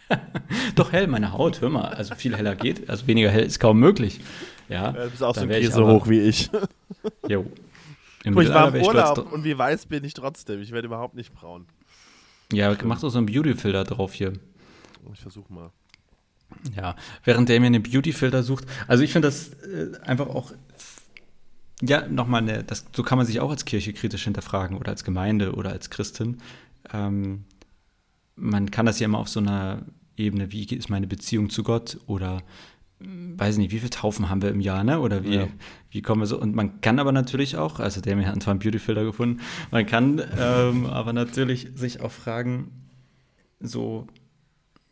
[0.75, 1.89] Doch hell, meine Haut, hör mal.
[1.89, 4.21] Also viel heller geht, also weniger hell ist kaum möglich.
[4.69, 6.49] Ja, du bist auch so ein Käse hoch wie ich.
[7.27, 7.45] Jo.
[8.23, 10.61] Im ich war im Urlaub und wie weiß bin ich trotzdem.
[10.61, 11.65] Ich werde überhaupt nicht braun.
[12.51, 14.33] Ja, mach doch so einen Beauty-Filter drauf hier.
[15.13, 15.71] Ich versuch mal.
[16.75, 18.65] Ja, während der mir einen Beauty-Filter sucht.
[18.87, 20.51] Also ich finde das äh, einfach auch
[21.81, 25.03] ja, nochmal, eine, das, so kann man sich auch als Kirche kritisch hinterfragen oder als
[25.03, 26.37] Gemeinde oder als Christin.
[26.91, 27.45] Ähm,
[28.35, 29.83] man kann das ja immer auf so einer
[30.15, 32.41] Ebene, wie ist meine Beziehung zu Gott oder
[32.99, 34.99] hm, weiß nicht, wie viele Taufen haben wir im Jahr, ne?
[34.99, 35.47] Oder wie, ja.
[35.91, 36.39] wie kommen wir so?
[36.39, 40.21] Und man kann aber natürlich auch, also der hat zwar einen Beautyfilter gefunden, man kann
[40.37, 42.71] ähm, aber natürlich sich auch fragen,
[43.59, 44.07] so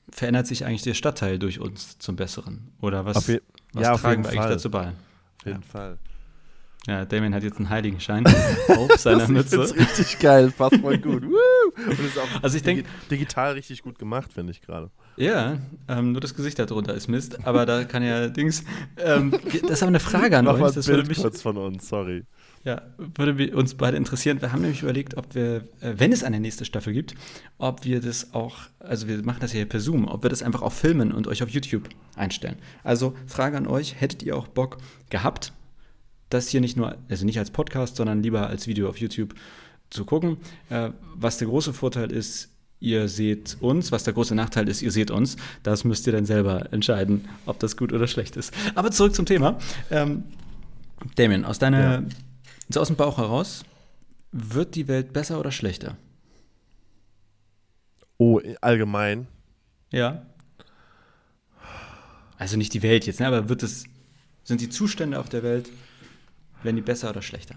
[0.09, 2.71] verändert sich eigentlich der Stadtteil durch uns zum Besseren?
[2.79, 3.41] Oder was, je,
[3.73, 4.89] was ja, tragen wir eigentlich dazu bei?
[4.89, 5.67] Auf jeden ja.
[5.67, 5.97] Fall.
[6.87, 8.25] Ja, Damien hat jetzt einen Heiligenschein
[8.67, 9.57] auf seiner Mütze.
[9.57, 11.23] Das ist richtig geil, passt voll gut.
[11.75, 14.91] Und ist auch also ich denke digital richtig gut gemacht, finde ich gerade.
[15.17, 18.63] Ja, ähm, nur das Gesicht darunter ist Mist, aber da kann ja Dings.
[18.97, 19.31] Ähm,
[19.63, 20.73] das ist aber eine Frage an Mach euch.
[20.73, 22.23] Das Bild würde mich kurz von uns, sorry.
[22.63, 24.41] Ja, würde uns beide interessieren.
[24.41, 27.15] Wir haben nämlich überlegt, ob wir, äh, wenn es eine nächste Staffel gibt,
[27.57, 30.61] ob wir das auch, also wir machen das hier per Zoom, ob wir das einfach
[30.61, 32.57] auch filmen und euch auf YouTube einstellen.
[32.83, 34.77] Also Frage an euch, hättet ihr auch Bock
[35.09, 35.53] gehabt,
[36.29, 39.35] das hier nicht nur, also nicht als Podcast, sondern lieber als Video auf YouTube
[39.89, 40.37] zu gucken.
[40.69, 43.91] Äh, was der große Vorteil ist, ihr seht uns.
[43.91, 45.37] Was der große Nachteil ist, ihr seht uns.
[45.63, 48.53] Das müsst ihr dann selber entscheiden, ob das gut oder schlecht ist.
[48.75, 49.57] Aber zurück zum Thema.
[49.91, 50.23] Ähm,
[51.15, 52.03] Damien, aus deiner, ja.
[52.69, 53.63] so aus dem Bauch heraus,
[54.31, 55.97] wird die Welt besser oder schlechter?
[58.17, 59.27] Oh, allgemein.
[59.91, 60.25] Ja.
[62.37, 63.27] Also nicht die Welt jetzt, ne?
[63.27, 63.85] aber wird es,
[64.43, 65.69] sind die Zustände auf der Welt
[66.65, 67.55] werden die besser oder schlechter?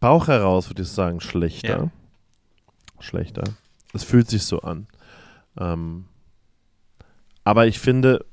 [0.00, 1.68] Bauch heraus würde ich sagen, schlechter.
[1.68, 1.90] Ja.
[3.00, 3.44] Schlechter.
[3.92, 4.86] Es fühlt sich so an.
[5.58, 6.06] Ähm,
[7.44, 8.24] aber ich finde,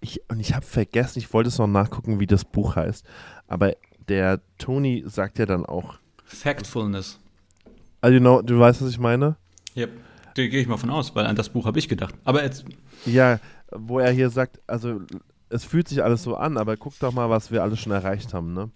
[0.00, 3.06] ich, und ich habe vergessen, ich wollte es noch nachgucken, wie das Buch heißt.
[3.46, 3.74] Aber
[4.08, 5.94] der Tony sagt ja dann auch.
[6.24, 7.18] Factfulness.
[8.00, 9.36] Also, you know, du weißt, was ich meine?
[9.76, 9.90] Yep.
[10.34, 12.14] Da gehe ich mal von aus, weil an das Buch habe ich gedacht.
[12.24, 12.64] Aber jetzt.
[13.06, 13.40] Ja,
[13.72, 15.00] wo er hier sagt, also
[15.48, 18.34] es fühlt sich alles so an, aber guck doch mal, was wir alles schon erreicht
[18.34, 18.70] haben, ne?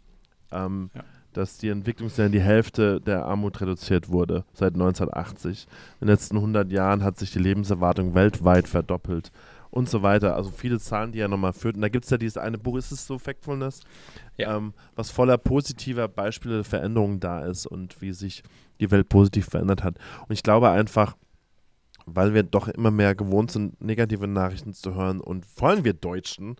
[0.53, 1.03] Ähm, ja.
[1.33, 5.67] Dass die Entwicklungsländer die Hälfte der Armut reduziert wurde seit 1980.
[6.01, 9.31] In den letzten 100 Jahren hat sich die Lebenserwartung weltweit verdoppelt
[9.71, 10.35] und so weiter.
[10.35, 11.77] Also viele Zahlen, die er nochmal führt.
[11.77, 13.83] Und da gibt es ja dieses eine Buch, ist es so Factfulness,
[14.37, 14.57] ja.
[14.57, 18.43] ähm, was voller positiver Beispiele der Veränderungen da ist und wie sich
[18.81, 19.99] die Welt positiv verändert hat.
[20.27, 21.17] Und ich glaube einfach,
[22.15, 25.95] weil wir doch immer mehr gewohnt sind, negative Nachrichten zu hören und vor allem wir
[25.95, 26.57] Deutschen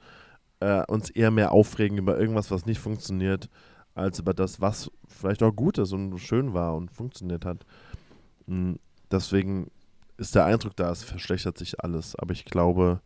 [0.61, 3.49] äh, uns eher mehr aufregen über irgendwas, was nicht funktioniert,
[3.95, 7.65] als über das, was vielleicht auch gut ist und schön war und funktioniert hat.
[8.47, 8.79] Hm,
[9.11, 9.71] deswegen
[10.17, 12.15] ist der Eindruck da, es verschlechtert sich alles.
[12.17, 13.01] Aber ich glaube,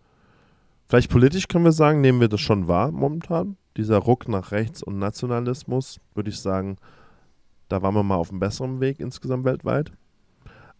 [0.88, 3.56] vielleicht politisch können wir sagen, nehmen wir das schon wahr momentan.
[3.76, 6.76] Dieser Ruck nach rechts und Nationalismus, würde ich sagen,
[7.68, 9.92] da waren wir mal auf einem besseren Weg insgesamt weltweit.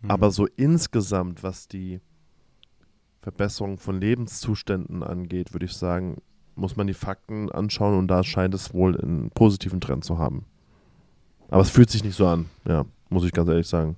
[0.04, 0.10] Mhm.
[0.10, 2.00] Aber so insgesamt, was die
[3.22, 6.20] Verbesserung von Lebenszuständen angeht, würde ich sagen,
[6.56, 10.44] muss man die Fakten anschauen und da scheint es wohl einen positiven Trend zu haben.
[11.48, 13.96] Aber es fühlt sich nicht so an, ja, muss ich ganz ehrlich sagen.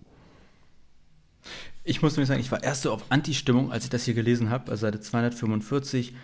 [1.84, 4.50] Ich muss nämlich sagen, ich war erst so auf Anti-Stimmung, als ich das hier gelesen
[4.50, 6.14] habe, also Seite 245.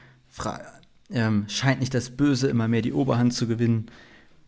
[1.10, 3.90] Ähm, scheint nicht das Böse immer mehr die Oberhand zu gewinnen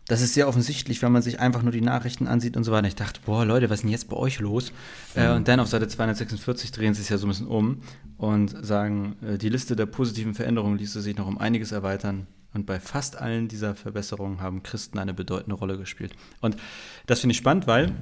[0.06, 2.86] das ist sehr offensichtlich, wenn man sich einfach nur die Nachrichten ansieht und so weiter.
[2.86, 4.72] Ich dachte, boah, Leute, was ist denn jetzt bei euch los?
[5.14, 5.22] Mhm.
[5.22, 7.80] Äh, und dann auf Seite 246 drehen sie es ja so ein bisschen um
[8.18, 12.26] und sagen, äh, die Liste der positiven Veränderungen ließe sich noch um einiges erweitern.
[12.52, 16.12] Und bei fast allen dieser Verbesserungen haben Christen eine bedeutende Rolle gespielt.
[16.40, 16.56] Und
[17.06, 17.92] das finde ich spannend, weil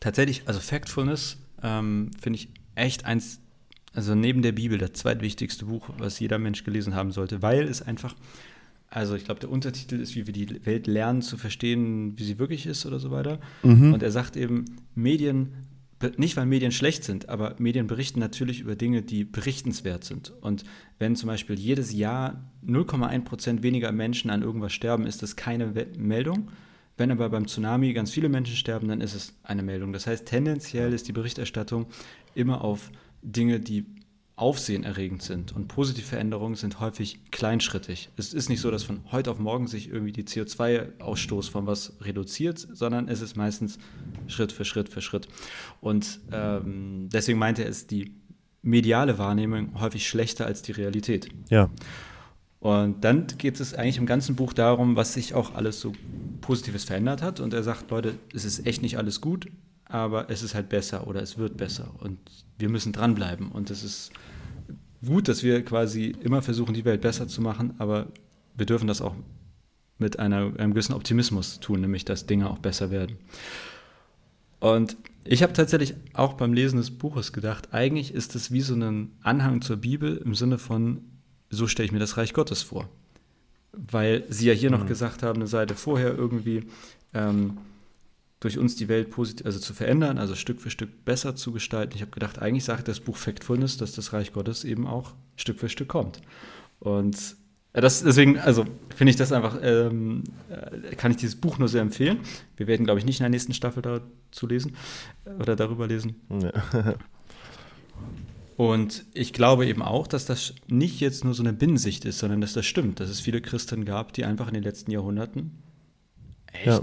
[0.00, 3.40] tatsächlich, also Factfulness ähm, finde ich echt eins,
[3.94, 7.82] also neben der Bibel das zweitwichtigste Buch, was jeder Mensch gelesen haben sollte, weil es
[7.82, 8.14] einfach
[8.90, 12.38] also ich glaube, der Untertitel ist, wie wir die Welt lernen zu verstehen, wie sie
[12.38, 13.38] wirklich ist oder so weiter.
[13.62, 13.92] Mhm.
[13.92, 15.52] Und er sagt eben, Medien
[16.16, 20.32] nicht weil Medien schlecht sind, aber Medien berichten natürlich über Dinge, die berichtenswert sind.
[20.40, 20.64] Und
[20.98, 25.72] wenn zum Beispiel jedes Jahr 0,1 Prozent weniger Menschen an irgendwas sterben, ist das keine
[25.96, 26.50] Meldung.
[26.96, 29.92] Wenn aber beim Tsunami ganz viele Menschen sterben, dann ist es eine Meldung.
[29.92, 31.86] Das heißt, tendenziell ist die Berichterstattung
[32.34, 32.90] immer auf
[33.22, 33.86] Dinge, die
[34.38, 35.52] aufsehenerregend sind.
[35.52, 38.08] Und positive Veränderungen sind häufig kleinschrittig.
[38.16, 41.94] Es ist nicht so, dass von heute auf morgen sich irgendwie die CO2-Ausstoß von was
[42.00, 43.78] reduziert, sondern es ist meistens
[44.28, 45.28] Schritt für Schritt für Schritt.
[45.80, 48.14] Und ähm, deswegen meinte er, ist die
[48.62, 51.28] mediale Wahrnehmung häufig schlechter als die Realität.
[51.50, 51.70] Ja.
[52.60, 55.92] Und dann geht es eigentlich im ganzen Buch darum, was sich auch alles so
[56.40, 57.40] Positives verändert hat.
[57.40, 59.48] Und er sagt, Leute, es ist echt nicht alles gut,
[59.88, 61.90] aber es ist halt besser oder es wird besser.
[61.98, 62.18] Und
[62.58, 63.50] wir müssen dranbleiben.
[63.50, 64.10] Und es ist
[65.04, 68.08] gut, dass wir quasi immer versuchen, die Welt besser zu machen, aber
[68.56, 69.14] wir dürfen das auch
[69.98, 73.16] mit einer, einem gewissen Optimismus tun, nämlich dass Dinge auch besser werden.
[74.60, 78.74] Und ich habe tatsächlich auch beim Lesen des Buches gedacht, eigentlich ist es wie so
[78.74, 81.02] ein Anhang zur Bibel im Sinne von,
[81.50, 82.88] so stelle ich mir das Reich Gottes vor.
[83.72, 84.78] Weil sie ja hier mhm.
[84.78, 86.64] noch gesagt haben, eine Seite vorher irgendwie,
[87.14, 87.58] ähm,
[88.40, 91.94] durch uns die Welt positiv, also zu verändern, also Stück für Stück besser zu gestalten.
[91.96, 95.58] Ich habe gedacht, eigentlich sagt das Buch Factfulness, dass das Reich Gottes eben auch Stück
[95.58, 96.20] für Stück kommt.
[96.78, 97.16] Und
[97.72, 101.68] äh, das, deswegen, also finde ich das einfach, ähm, äh, kann ich dieses Buch nur
[101.68, 102.20] sehr empfehlen.
[102.56, 104.76] Wir werden, glaube ich, nicht in der nächsten Staffel dazu lesen
[105.24, 106.16] äh, oder darüber lesen.
[106.30, 106.94] Ja.
[108.56, 112.40] Und ich glaube eben auch, dass das nicht jetzt nur so eine Binnensicht ist, sondern
[112.40, 115.62] dass das stimmt, dass es viele Christen gab, die einfach in den letzten Jahrhunderten
[116.52, 116.80] echt ja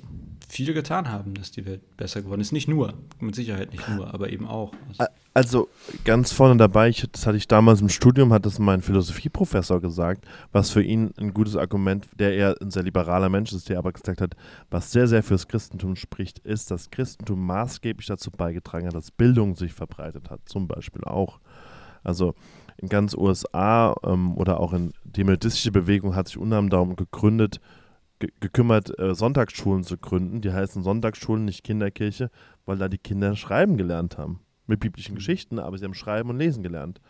[0.56, 2.54] viel getan haben, dass die Welt besser geworden ist.
[2.54, 4.72] Nicht nur, mit Sicherheit nicht nur, aber eben auch.
[4.98, 5.70] Also, also
[6.06, 10.26] ganz vorne dabei, ich, das hatte ich damals im Studium, hat das mein Philosophieprofessor gesagt,
[10.54, 13.92] was für ihn ein gutes Argument, der eher ein sehr liberaler Mensch ist, der aber
[13.92, 14.36] gesagt hat,
[14.70, 19.56] was sehr, sehr fürs Christentum spricht, ist, dass Christentum maßgeblich dazu beigetragen hat, dass Bildung
[19.56, 21.42] sich verbreitet hat, zum Beispiel auch.
[22.02, 22.34] Also
[22.78, 27.60] in ganz USA ähm, oder auch in die methodistische Bewegung hat sich unheimlich darum gegründet,
[28.20, 30.42] gekümmert, äh, Sonntagsschulen zu gründen.
[30.42, 32.30] Die heißen Sonntagsschulen, nicht Kinderkirche,
[32.66, 34.40] weil da die Kinder schreiben gelernt haben.
[34.68, 35.18] Mit biblischen mhm.
[35.18, 37.02] Geschichten, aber sie haben schreiben und lesen gelernt.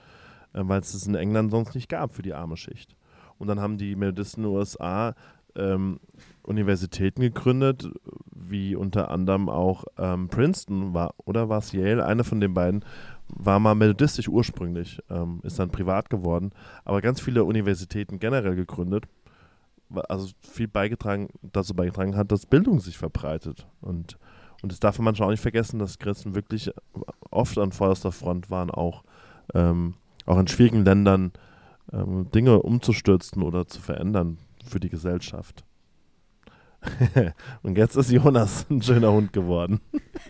[0.54, 2.96] Äh, weil es es in England sonst nicht gab für die arme Schicht.
[3.38, 5.14] Und dann haben die Methodisten in den USA
[5.56, 6.00] ähm,
[6.44, 7.90] Universitäten gegründet,
[8.32, 12.06] wie unter anderem auch ähm, Princeton war, oder war es Yale?
[12.06, 12.84] Eine von den beiden
[13.28, 16.52] war mal methodistisch ursprünglich, ähm, ist dann privat geworden,
[16.84, 19.06] aber ganz viele Universitäten generell gegründet
[20.08, 23.68] also viel beigetragen, dazu beigetragen hat, dass Bildung sich verbreitet.
[23.82, 24.18] Und,
[24.62, 26.72] und das darf man manchmal auch nicht vergessen, dass Christen wirklich
[27.32, 29.04] oft an vorderster Front waren, auch,
[29.54, 29.96] ähm,
[30.26, 31.32] auch in schwierigen Ländern
[31.92, 35.64] ähm, Dinge umzustürzen oder zu verändern für die Gesellschaft.
[37.64, 39.82] und jetzt ist Jonas ein schöner Hund geworden.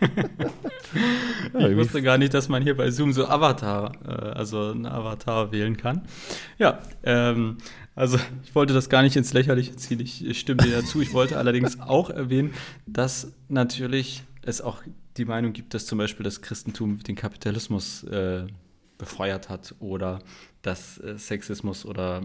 [1.58, 5.52] ich wusste gar nicht, dass man hier bei Zoom so Avatar, äh, also einen Avatar
[5.52, 6.02] wählen kann.
[6.58, 7.58] Ja, ähm,
[7.96, 11.00] also ich wollte das gar nicht ins Lächerliche ziehen, ich stimme dir dazu.
[11.00, 12.52] Ich wollte allerdings auch erwähnen,
[12.86, 14.82] dass natürlich es auch
[15.16, 18.46] die Meinung gibt, dass zum Beispiel das Christentum den Kapitalismus äh,
[18.98, 20.20] befeuert hat oder
[20.62, 22.22] dass äh, Sexismus oder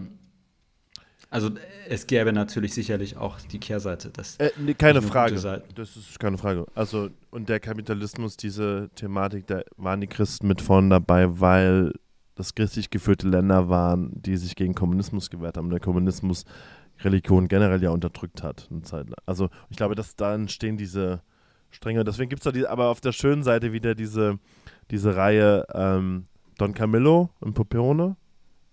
[1.30, 1.48] also
[1.88, 4.10] es gäbe natürlich sicherlich auch die Kehrseite.
[4.10, 5.62] Dass äh, nee, keine Frage.
[5.74, 6.66] Das ist keine Frage.
[6.74, 11.92] Also und der Kapitalismus, diese Thematik, da waren die Christen mit vorne dabei, weil
[12.42, 15.70] das christlich geführte Länder waren, die sich gegen Kommunismus gewehrt haben.
[15.70, 16.44] Der Kommunismus
[17.00, 18.68] Religion generell ja unterdrückt hat.
[18.70, 19.18] Eine Zeit lang.
[19.26, 21.22] Also ich glaube, dass da entstehen diese
[21.70, 22.02] Stränge.
[22.02, 24.38] Deswegen gibt es da die, aber auf der schönen Seite wieder diese,
[24.90, 26.24] diese Reihe ähm,
[26.58, 28.16] Don Camillo und Popeone.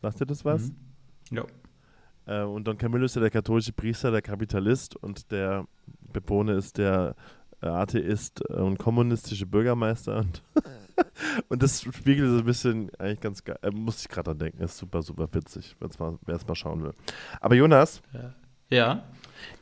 [0.01, 0.69] Sagt ihr das was?
[1.31, 1.37] Mhm.
[1.37, 1.45] Ja.
[2.25, 5.65] Äh, und Don Camillo ist ja der katholische Priester, der Kapitalist und der
[6.11, 7.15] Pepone ist der
[7.61, 10.17] äh, Atheist und kommunistische Bürgermeister.
[10.17, 10.43] Und
[11.49, 13.57] Und das spiegelt so ein bisschen eigentlich ganz geil.
[13.61, 14.61] Äh, muss ich gerade dran denken.
[14.61, 16.93] Ist super, super witzig, wer es mal schauen will.
[17.41, 18.01] Aber Jonas.
[18.13, 18.33] Ja.
[18.69, 19.03] ja.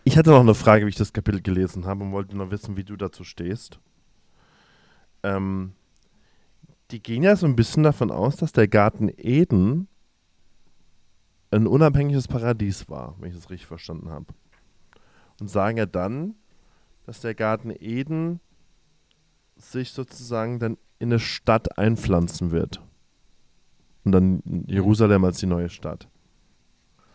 [0.03, 2.77] Ich hatte noch eine Frage, wie ich das Kapitel gelesen habe und wollte noch wissen,
[2.77, 3.79] wie du dazu stehst.
[5.23, 5.73] Ähm,
[6.91, 9.87] die gehen ja so ein bisschen davon aus, dass der Garten Eden
[11.51, 14.25] ein unabhängiges Paradies war, wenn ich das richtig verstanden habe.
[15.39, 16.35] Und sagen ja dann,
[17.05, 18.39] dass der Garten Eden
[19.55, 22.81] sich sozusagen dann in eine Stadt einpflanzen wird.
[24.03, 26.07] Und dann Jerusalem als die neue Stadt.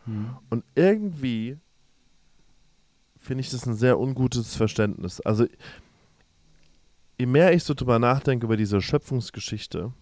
[0.04, 0.36] Hm.
[0.50, 1.58] Und irgendwie
[3.18, 5.20] finde ich das ein sehr ungutes Verständnis.
[5.20, 5.46] Also,
[7.18, 9.92] je mehr ich so drüber nachdenke über diese Schöpfungsgeschichte,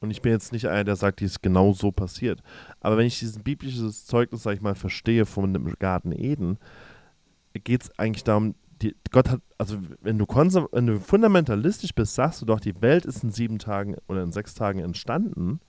[0.00, 2.42] und ich bin jetzt nicht einer, der sagt, die ist genau so passiert,
[2.80, 6.58] aber wenn ich dieses biblische Zeugnis, sag ich mal, verstehe von dem Garten Eden,
[7.52, 12.42] geht es eigentlich darum, die, Gott hat, also wenn du, wenn du fundamentalistisch bist, sagst
[12.42, 15.60] du doch, die Welt ist in sieben Tagen oder in sechs Tagen entstanden.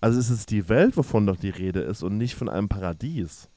[0.00, 3.48] Also ist es die Welt, wovon doch die Rede ist und nicht von einem Paradies.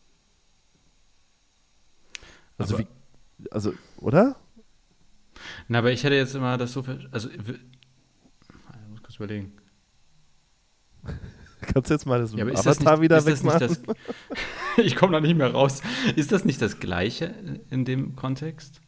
[2.58, 4.36] Also Aber- wie, also, oder?
[5.68, 6.84] Na, aber ich hätte jetzt immer das so.
[7.12, 9.52] Also, ich muss kurz überlegen.
[11.74, 13.78] Kannst du jetzt mal das Ja, Avatar nicht, wieder wegmachen?
[14.78, 15.82] Ich komme da nicht mehr raus.
[16.16, 17.34] Ist das nicht das Gleiche
[17.70, 18.82] in dem Kontext?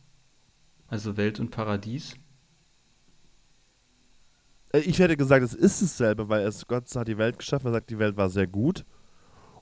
[0.87, 2.15] Also Welt und Paradies?
[4.73, 7.73] Äh, Ich hätte gesagt, es ist dasselbe, weil es Gott hat die Welt geschaffen, er
[7.73, 8.85] sagt, die Welt war sehr gut.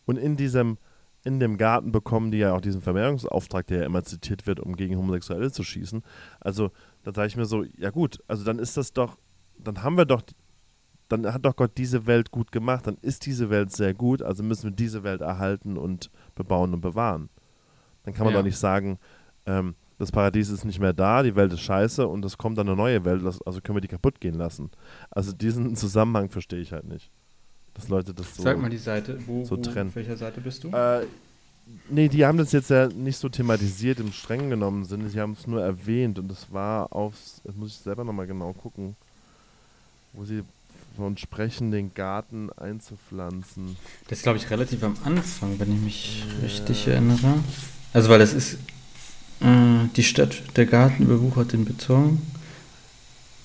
[0.05, 0.77] Und in diesem,
[1.23, 4.75] in dem Garten bekommen die ja auch diesen Vermehrungsauftrag, der ja immer zitiert wird, um
[4.75, 6.03] gegen Homosexuelle zu schießen.
[6.39, 6.71] Also,
[7.03, 9.17] da sage ich mir so, ja gut, also dann ist das doch,
[9.57, 10.21] dann haben wir doch,
[11.09, 14.41] dann hat doch Gott diese Welt gut gemacht, dann ist diese Welt sehr gut, also
[14.43, 17.29] müssen wir diese Welt erhalten und bebauen und bewahren.
[18.03, 18.39] Dann kann man Ja.
[18.39, 18.97] doch nicht sagen,
[19.45, 22.67] ähm, das Paradies ist nicht mehr da, die Welt ist scheiße und es kommt dann
[22.67, 24.69] eine neue Welt, das- also können wir die kaputt gehen lassen.
[25.09, 27.09] Also diesen Zusammenhang verstehe ich halt nicht.
[27.75, 28.43] Dass Leute das so.
[28.43, 29.19] Sag mal die Seite.
[29.25, 29.89] Wo, so trennen.
[29.89, 30.69] auf welcher Seite bist du?
[30.69, 31.05] Äh,
[31.89, 35.09] nee, die haben das jetzt ja nicht so thematisiert im streng genommen Sinne.
[35.09, 37.41] Sie haben es nur erwähnt und es war aufs.
[37.43, 38.95] Jetzt muss ich selber nochmal genau gucken,
[40.13, 40.43] wo sie
[40.95, 43.77] von sprechen, den Garten einzupflanzen.
[44.07, 47.35] Das ist, glaube ich, relativ am Anfang, wenn ich mich richtig erinnere.
[47.93, 48.55] Also, weil das ist
[49.41, 52.21] äh, die Stadt, der Garten überwuchert den Beton.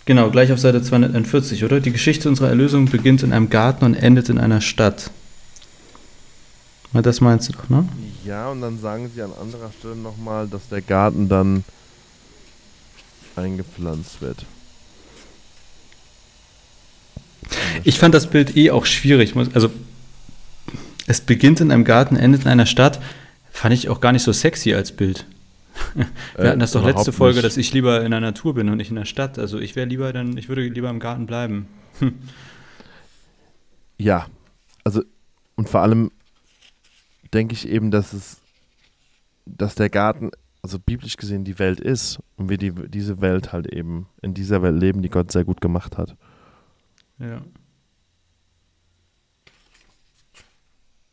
[0.06, 1.80] Genau, gleich auf Seite 241, oder?
[1.80, 5.10] Die Geschichte unserer Erlösung beginnt in einem Garten und endet in einer Stadt.
[6.92, 7.88] Na, das meinst du doch, ne?
[8.24, 11.64] Ja, und dann sagen sie an anderer Stelle nochmal, dass der Garten dann
[13.36, 14.44] eingepflanzt wird.
[17.84, 19.34] Ich fand das Bild eh auch schwierig.
[19.54, 19.70] Also,
[21.06, 23.00] es beginnt in einem Garten, endet in einer Stadt.
[23.50, 25.26] Fand ich auch gar nicht so sexy als Bild.
[26.36, 27.46] Wir hatten das doch letzte Äh, Folge, nicht.
[27.46, 29.38] dass ich lieber in der Natur bin und nicht in der Stadt.
[29.38, 31.66] Also ich wäre lieber dann, ich würde lieber im Garten bleiben.
[33.98, 34.26] Ja,
[34.82, 35.02] also
[35.56, 36.10] und vor allem
[37.34, 38.38] denke ich eben, dass es,
[39.44, 40.30] dass der Garten,
[40.62, 44.62] also biblisch gesehen, die Welt ist und wir die, diese Welt halt eben in dieser
[44.62, 46.16] Welt leben, die Gott sehr gut gemacht hat.
[47.20, 47.42] Ja.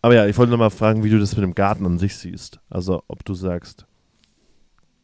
[0.02, 2.60] Aber ja, ich wollte nochmal fragen, wie du das mit dem Garten an sich siehst.
[2.70, 3.86] Also ob du sagst,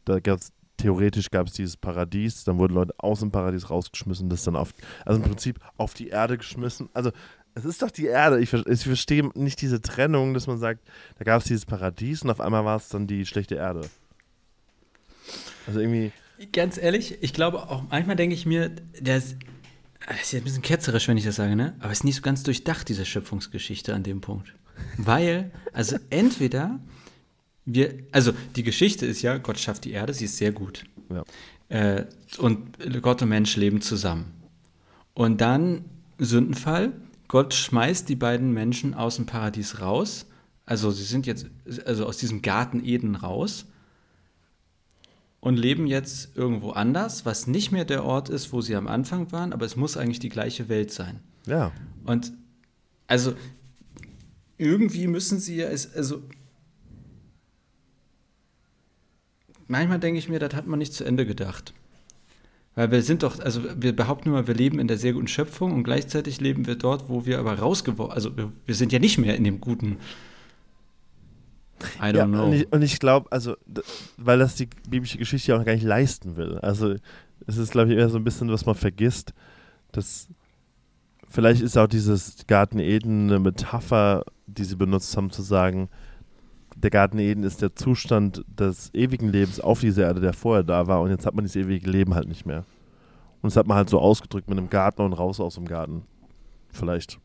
[0.05, 4.43] da gab's theoretisch gab es dieses Paradies, dann wurden Leute aus dem Paradies rausgeschmissen, das
[4.43, 4.73] dann auf,
[5.05, 6.89] also im Prinzip auf die Erde geschmissen.
[6.93, 7.11] Also
[7.53, 8.39] es ist doch die Erde.
[8.39, 10.81] Ich, ich verstehe nicht diese Trennung, dass man sagt,
[11.17, 13.89] da gab es dieses Paradies und auf einmal war es dann die schlechte Erde.
[15.67, 16.11] Also irgendwie,
[16.51, 19.37] Ganz ehrlich, ich glaube auch, manchmal denke ich mir, der ist,
[20.07, 21.75] das ist jetzt ein bisschen ketzerisch, wenn ich das sage, ne?
[21.79, 24.53] Aber es ist nicht so ganz durchdacht, diese Schöpfungsgeschichte an dem Punkt.
[24.97, 26.79] Weil, also entweder
[27.65, 30.83] wir, also die Geschichte ist ja, Gott schafft die Erde, sie ist sehr gut.
[31.09, 31.23] ja.
[31.69, 32.05] Äh,
[32.37, 34.33] und Gott und Mensch leben zusammen.
[35.13, 35.85] Und dann
[36.17, 36.93] Sündenfall.
[37.27, 40.27] Gott schmeißt die beiden Menschen aus dem Paradies raus.
[40.65, 41.47] Also sie sind jetzt
[41.85, 43.65] also aus diesem Garten Eden raus
[45.43, 49.33] und leben jetzt irgendwo anders, was nicht mehr der Ort ist, wo sie am Anfang
[49.33, 51.19] waren, aber es muss eigentlich die gleiche Welt sein.
[51.45, 51.73] Ja.
[52.05, 52.31] Und
[53.07, 53.33] also
[54.57, 56.23] irgendwie müssen sie ja, es, also
[59.67, 61.73] manchmal denke ich mir, das hat man nicht zu Ende gedacht.
[62.75, 65.73] Weil wir sind doch, also wir behaupten immer, wir leben in der sehr guten Schöpfung
[65.73, 69.17] und gleichzeitig leben wir dort, wo wir aber rausgeworfen, also wir, wir sind ja nicht
[69.17, 69.97] mehr in dem guten.
[71.99, 72.45] I don't ja, know.
[72.45, 73.55] Und ich, ich glaube, also,
[74.17, 76.57] weil das die biblische Geschichte ja auch gar nicht leisten will.
[76.59, 76.95] Also,
[77.47, 79.33] es ist, glaube ich, eher so ein bisschen, was man vergisst,
[79.91, 80.27] dass
[81.27, 85.89] vielleicht ist auch dieses Garten Eden eine Metapher, die sie benutzt haben, zu sagen,
[86.75, 90.87] der Garten Eden ist der Zustand des ewigen Lebens auf dieser Erde, der vorher da
[90.87, 92.65] war, und jetzt hat man dieses ewige Leben halt nicht mehr.
[93.41, 96.03] Und das hat man halt so ausgedrückt mit einem Garten und raus aus dem Garten.
[96.71, 97.19] Vielleicht.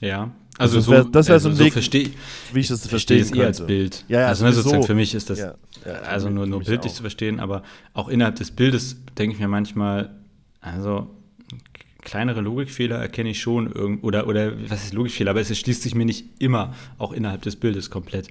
[0.00, 2.10] ja, Also also, das so, wär- das wär so also ein so Weg, verstehe
[2.52, 3.66] Wie ich das verstehe verstehen es eh als.
[3.66, 4.04] Bild.
[4.08, 4.86] Ja, ja, also ne, sozusagen sowieso.
[4.88, 5.54] für mich ist das Ja,
[5.86, 6.96] ja, also nur, nur bildlich auch.
[6.96, 7.62] zu verstehen, aber
[7.94, 10.14] auch innerhalb des Bildes denke ich mir manchmal,
[10.60, 11.08] also
[12.02, 15.94] kleinere Logikfehler erkenne ich schon irgend oder oder was ist Logikfehler, aber es schließt sich
[15.94, 18.28] mir nicht immer auch innerhalb des Bildes komplett.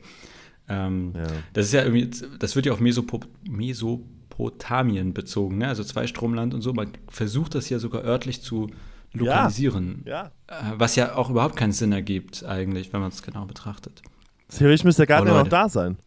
[0.67, 1.23] Ähm, Ja.
[1.53, 5.67] Das ist ja irgendwie, das wird ja auf Mesopo Mesopotamien bezogen, ne?
[5.67, 6.73] also Zweistromland und so.
[6.73, 8.69] Man versucht das ja sogar örtlich zu
[9.13, 10.31] lokalisieren, Ja.
[10.47, 14.01] äh, was ja auch überhaupt keinen Sinn ergibt eigentlich, wenn man es genau betrachtet.
[14.49, 15.97] Theoretisch müsste der Garten Oh, ja noch da sein.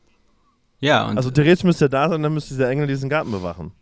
[0.80, 3.72] Ja, und Also theoretisch müsste er da sein, dann müsste dieser Engel diesen Garten bewachen.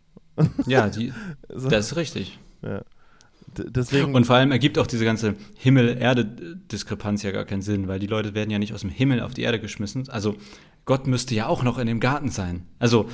[0.67, 1.11] ja, die,
[1.53, 2.39] So, das ist richtig.
[2.61, 2.81] ja.
[3.57, 8.07] Deswegen, Und vor allem ergibt auch diese ganze Himmel-Erde-Diskrepanz ja gar keinen Sinn, weil die
[8.07, 10.07] Leute werden ja nicht aus dem Himmel auf die Erde geschmissen.
[10.09, 10.35] Also
[10.85, 12.65] Gott müsste ja auch noch in dem Garten sein.
[12.79, 13.09] Also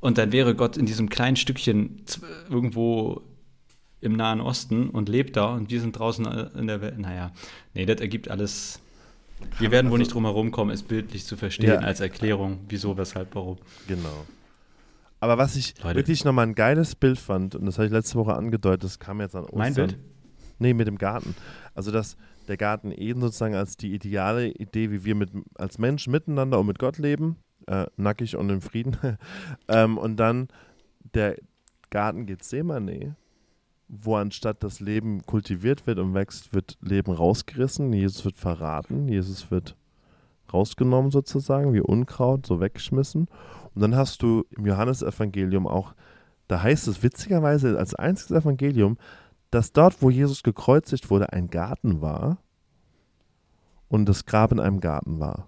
[0.00, 2.02] Und dann wäre Gott in diesem kleinen Stückchen
[2.50, 3.22] irgendwo
[4.02, 6.98] im Nahen Osten und lebt da und wir sind draußen in der Welt.
[6.98, 7.32] Naja,
[7.74, 8.80] nee, das ergibt alles.
[9.58, 11.78] Wir werden wohl also nicht drum herum kommen, es bildlich zu verstehen ja.
[11.78, 13.58] als Erklärung, wieso, weshalb, warum.
[13.88, 14.26] Genau.
[15.20, 15.96] Aber was ich Leute.
[15.96, 19.20] wirklich nochmal ein geiles Bild fand, und das habe ich letzte Woche angedeutet, das kam
[19.20, 19.58] jetzt an Ostern.
[19.58, 19.98] Mein Bild?
[20.58, 21.34] Nee, mit dem Garten.
[21.74, 22.16] Also, dass
[22.48, 26.66] der Garten Eden sozusagen als die ideale Idee, wie wir mit, als Menschen miteinander und
[26.66, 27.36] mit Gott leben,
[27.68, 28.96] äh, nackig und im Frieden.
[29.68, 30.48] ähm, und dann
[31.14, 31.36] der
[31.90, 33.16] Garten Gethsemane,
[33.94, 37.92] wo anstatt das Leben kultiviert wird und wächst, wird Leben rausgerissen.
[37.92, 39.76] Jesus wird verraten, Jesus wird
[40.50, 43.28] rausgenommen sozusagen, wie Unkraut, so weggeschmissen.
[43.74, 45.94] Und dann hast du im Johannesevangelium auch,
[46.48, 48.96] da heißt es witzigerweise als einziges Evangelium,
[49.50, 52.38] dass dort, wo Jesus gekreuzigt wurde, ein Garten war
[53.88, 55.46] und das Grab in einem Garten war.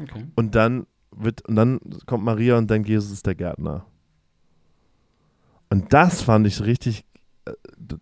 [0.00, 0.24] Okay.
[0.36, 3.84] Und dann wird, und dann kommt Maria und denkt, Jesus ist der Gärtner.
[5.74, 7.04] Und das fand ich richtig
[7.46, 7.52] äh,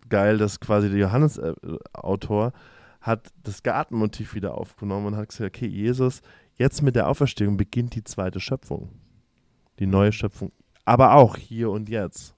[0.07, 2.53] geil, dass quasi der Johannes-Autor
[3.01, 6.21] hat das Gartenmotiv wieder aufgenommen und hat gesagt, okay, Jesus,
[6.55, 8.91] jetzt mit der Auferstehung beginnt die zweite Schöpfung.
[9.79, 10.51] Die neue Schöpfung.
[10.85, 12.35] Aber auch hier und jetzt.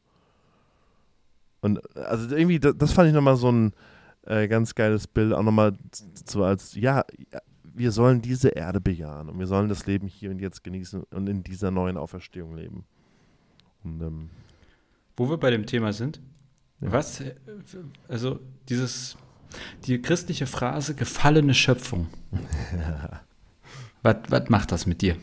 [1.60, 3.74] Und also irgendwie, das, das fand ich nochmal so ein
[4.22, 5.74] äh, ganz geiles Bild, auch nochmal
[6.26, 7.04] so als, ja,
[7.74, 11.28] wir sollen diese Erde bejahen und wir sollen das Leben hier und jetzt genießen und
[11.28, 12.86] in dieser neuen Auferstehung leben.
[13.84, 14.30] Und, ähm,
[15.18, 16.20] Wo wir bei dem Thema sind,
[16.82, 16.92] ja.
[16.92, 17.24] was,
[18.08, 18.40] also
[18.70, 19.18] dieses,
[19.86, 22.08] die christliche Phrase gefallene Schöpfung.
[24.04, 25.16] was, was macht das mit dir?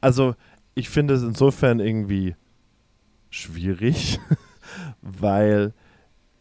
[0.00, 0.34] Also,
[0.74, 2.36] ich finde es insofern irgendwie
[3.30, 4.20] schwierig,
[5.02, 5.74] weil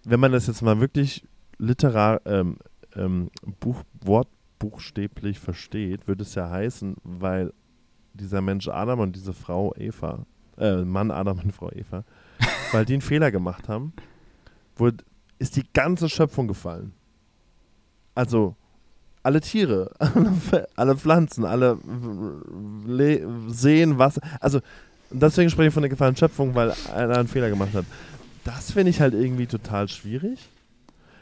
[0.04, 1.24] wenn man das jetzt mal wirklich
[1.58, 2.58] literar, ähm,
[2.96, 3.30] ähm,
[3.60, 7.54] Buch, wortbuchstäblich versteht, würde es ja heißen, weil
[8.20, 10.26] dieser Mensch Adam und diese Frau Eva,
[10.58, 12.04] äh, Mann Adam und Frau Eva,
[12.72, 13.94] weil die einen Fehler gemacht haben,
[14.76, 15.04] wurde,
[15.38, 16.94] ist die ganze Schöpfung gefallen.
[18.16, 18.56] Also
[19.24, 19.92] alle Tiere,
[20.76, 21.78] alle Pflanzen, alle
[23.48, 24.22] Seen, Wasser.
[24.40, 24.62] Also
[25.12, 27.86] deswegen spreche ich von der gefallenen Schöpfung, weil einer einen Fehler gemacht hat.
[28.44, 30.50] Das finde ich halt irgendwie total schwierig.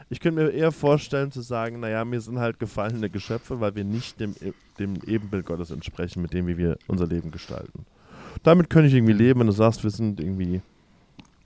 [0.09, 3.83] Ich könnte mir eher vorstellen zu sagen, naja, mir sind halt gefallene Geschöpfe, weil wir
[3.83, 4.35] nicht dem,
[4.79, 7.85] dem Ebenbild Gottes entsprechen, mit dem wie wir unser Leben gestalten.
[8.43, 10.61] Damit könnte ich irgendwie leben, wenn du sagst, wir sind irgendwie,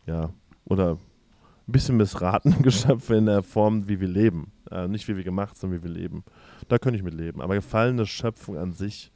[0.05, 0.29] ja,
[0.65, 4.51] oder ein bisschen missraten Geschöpfe in der Form, wie wir leben.
[4.69, 6.23] Äh, nicht wie wir gemacht sind, wie wir leben.
[6.67, 7.41] Da könnte ich mit leben.
[7.41, 9.11] Aber gefallene Schöpfung an sich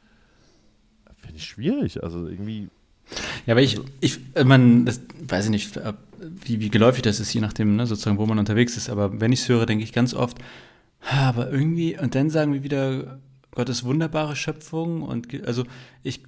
[1.18, 2.04] finde ich schwierig.
[2.04, 2.70] Also irgendwie
[3.46, 5.78] ja, aber ich, ich äh, man, das, weiß ich nicht,
[6.20, 8.90] wie, wie geläufig das ist, je nachdem, ne, sozusagen, wo man unterwegs ist.
[8.90, 10.38] Aber wenn ich es höre, denke ich ganz oft,
[11.00, 13.20] aber irgendwie, und dann sagen wir wieder,
[13.52, 15.64] Gottes wunderbare Schöpfung und also
[16.04, 16.24] ich,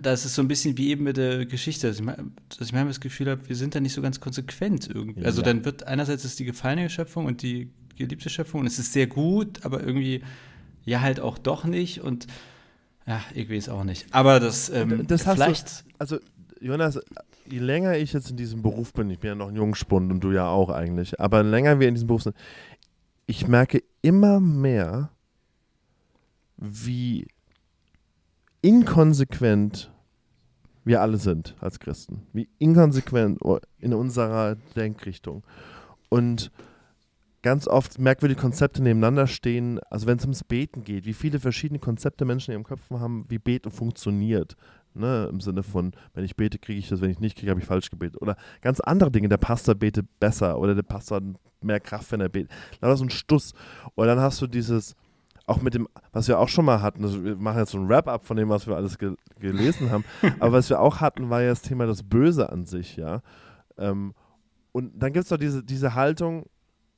[0.00, 2.86] das ist so ein bisschen wie eben mit der Geschichte, dass ich, dass ich manchmal
[2.86, 5.24] das Gefühl habe, wir sind da nicht so ganz konsequent irgendwie.
[5.24, 8.94] Also dann wird einerseits ist die gefallene Schöpfung und die geliebte Schöpfung und es ist
[8.94, 10.22] sehr gut, aber irgendwie
[10.84, 12.26] ja halt auch doch nicht und
[13.06, 14.06] ja, ich weiß auch nicht.
[14.10, 15.80] Aber das, ähm, das vielleicht.
[15.80, 16.18] Du, also,
[16.60, 16.98] Jonas,
[17.50, 20.20] je länger ich jetzt in diesem Beruf bin, ich bin ja noch ein Jungspund und
[20.20, 22.36] du ja auch eigentlich, aber länger wir in diesem Beruf sind,
[23.26, 25.10] ich merke immer mehr,
[26.56, 27.26] wie
[28.62, 29.90] inkonsequent
[30.84, 32.26] wir alle sind als Christen.
[32.32, 33.38] Wie inkonsequent
[33.78, 35.44] in unserer Denkrichtung.
[36.08, 36.50] Und
[37.42, 39.78] ganz oft merkwürdige Konzepte nebeneinander stehen.
[39.90, 43.24] Also wenn es ums Beten geht, wie viele verschiedene Konzepte Menschen in ihrem Kopf haben,
[43.28, 44.56] wie Beten funktioniert.
[44.92, 47.60] Ne, Im Sinne von, wenn ich bete, kriege ich das, wenn ich nicht kriege, habe
[47.60, 48.20] ich falsch gebetet.
[48.20, 51.24] Oder ganz andere Dinge, der Pastor betet besser oder der Pastor hat
[51.62, 52.50] mehr Kraft, wenn er betet.
[52.80, 53.54] Dann so ein Stuss.
[53.94, 54.96] Oder dann hast du dieses,
[55.46, 57.88] auch mit dem, was wir auch schon mal hatten, also wir machen jetzt so ein
[57.88, 60.04] Wrap-up von dem, was wir alles ge gelesen haben,
[60.38, 63.22] aber was wir auch hatten, war ja das Thema das Böse an sich, ja.
[63.78, 64.14] Ähm,
[64.72, 66.46] und dann gibt es doch diese, diese Haltung,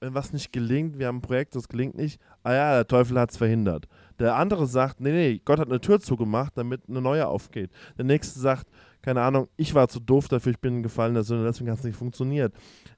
[0.03, 3.21] wenn was nicht gelingt, wir haben ein Projekt, das gelingt nicht, ah ja, der Teufel
[3.21, 3.87] hat es verhindert.
[4.19, 7.71] Der andere sagt, nee, nee, Gott hat eine Tür zugemacht, damit eine neue aufgeht.
[7.97, 8.67] Der nächste sagt,
[9.01, 11.85] keine Ahnung, ich war zu doof dafür, ich bin ein gefallener Sünde, deswegen hat es
[11.85, 12.53] nicht funktioniert.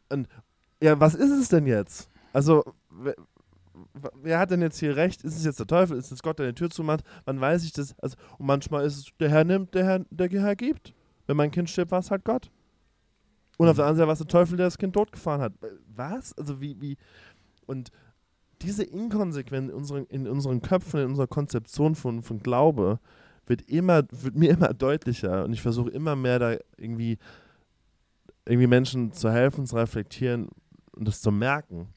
[0.09, 0.29] Und
[0.83, 2.09] ja, was ist es denn jetzt?
[2.33, 3.15] Also, wer,
[4.23, 5.23] wer, hat denn jetzt hier recht?
[5.25, 5.99] Ist es jetzt der Teufel?
[5.99, 7.05] Ist es Gott, der eine Tür zumacht?
[7.27, 7.95] Wann weiß ich das?
[7.99, 10.95] Also, und manchmal ist es, der Herr nimmt, der Herr, der Herr gibt.
[11.27, 12.51] Wenn mein Kind stirbt, war es halt Gott.
[13.57, 15.53] Und auf der anderen Seite war es der Teufel, der das Kind totgefahren hat.
[15.95, 16.37] Was?
[16.37, 16.97] Also wie, wie.
[17.67, 17.91] Und
[18.63, 22.99] diese Inkonsequenz in unseren, in unseren Köpfen, in unserer Konzeption von, von Glaube,
[23.47, 25.45] wird immer, wird mir immer deutlicher.
[25.45, 27.19] Und ich versuche immer mehr da irgendwie,
[28.47, 30.49] irgendwie Menschen zu helfen, zu reflektieren
[30.93, 31.89] und das zu merken.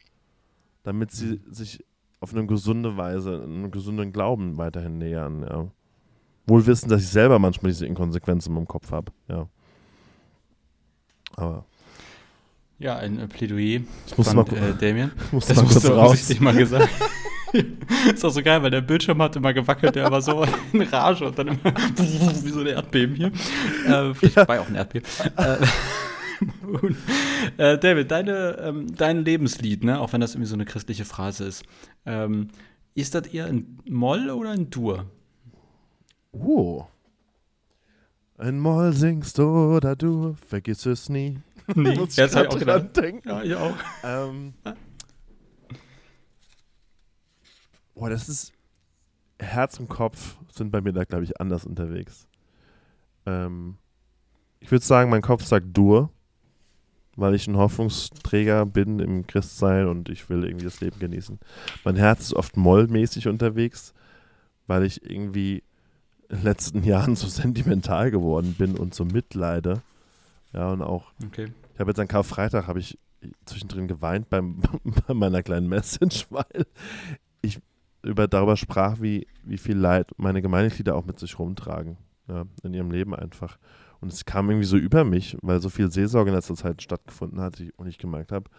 [0.84, 1.84] Damit sie sich
[2.20, 5.68] auf eine gesunde Weise, einen gesunden Glauben weiterhin nähern, ja.
[6.50, 9.50] Wohl wissen, dass ich selber manchmal diese Inkonsequenzen im Kopf habe, ja.
[11.38, 11.66] Aber.
[12.80, 15.12] Ja, ein Plädoyer ich muss von mal, äh, Damien.
[15.32, 16.90] muss Das musst du offensichtlich mal gesagt.
[18.14, 21.26] ist auch so geil, weil der Bildschirm hat immer gewackelt, der war so in Rage
[21.26, 21.60] und dann immer
[21.96, 23.28] wie so ein Erdbeben hier.
[23.88, 24.48] Äh, vielleicht Ja.
[24.48, 25.08] war ja auch ein Erdbeben.
[25.38, 25.58] äh,
[27.58, 31.46] äh, David, deine, ähm, dein Lebenslied, ne, auch wenn das irgendwie so eine christliche Phrase
[31.46, 31.64] ist,
[32.06, 32.50] ähm,
[32.94, 35.06] ist das eher ein Moll oder ein Dur?
[36.32, 36.86] Oh.
[38.38, 41.40] Ein Moll singst oder du, vergiss es nie.
[41.76, 42.98] Nee, Muss ich ich grad auch dran gedacht.
[42.98, 43.28] denken.
[43.28, 43.76] Ja, ich auch.
[44.02, 44.54] Ähm,
[47.94, 48.54] boah, das ist.
[49.40, 52.28] Herz und Kopf sind bei mir da, glaube ich, anders unterwegs.
[53.26, 53.78] Ähm,
[54.60, 56.10] ich würde sagen, mein Kopf sagt Dur,
[57.18, 61.38] weil ich ein Hoffnungsträger bin im Christsein und ich will irgendwie das Leben genießen.
[61.84, 63.94] Mein Herz ist oft mollmäßig unterwegs,
[64.68, 65.64] weil ich irgendwie
[66.30, 69.82] in den letzten Jahren so sentimental geworden bin und so mitleide.
[70.54, 71.52] Ja, und auch Okay.
[71.74, 72.98] ich habe jetzt an Karfreitag habe ich
[73.46, 74.62] zwischendrin geweint beim,
[75.08, 76.66] bei meiner kleinen Message, weil
[77.42, 77.60] ich
[78.04, 81.98] über, darüber sprach, wie, wie viel Leid meine Gemeindeglieder auch mit sich rumtragen.
[82.28, 83.58] Ja, in ihrem Leben einfach.
[84.02, 87.40] Und es kam irgendwie so über mich, weil so viel Seelsorge in letzter Zeit stattgefunden
[87.40, 88.50] hat ich- und ich gemerkt habe,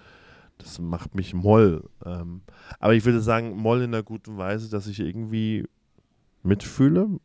[0.57, 1.85] das macht mich Moll.
[2.05, 2.41] Ähm,
[2.81, 5.67] aber ich würde sagen, Moll in einer guten Weise, dass ich irgendwie
[6.43, 7.21] mitfühle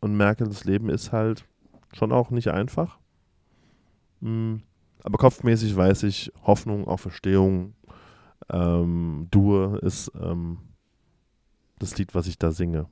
[0.00, 1.44] und merke, das Leben ist halt
[1.92, 2.98] schon auch nicht einfach.
[4.20, 4.56] Mm,
[5.02, 7.74] Aber kopfmäßig weiß ich, Hoffnung, Auferstehung,
[8.50, 10.58] ähm, Dur ist ähm,
[11.78, 12.86] das Lied, was ich da singe.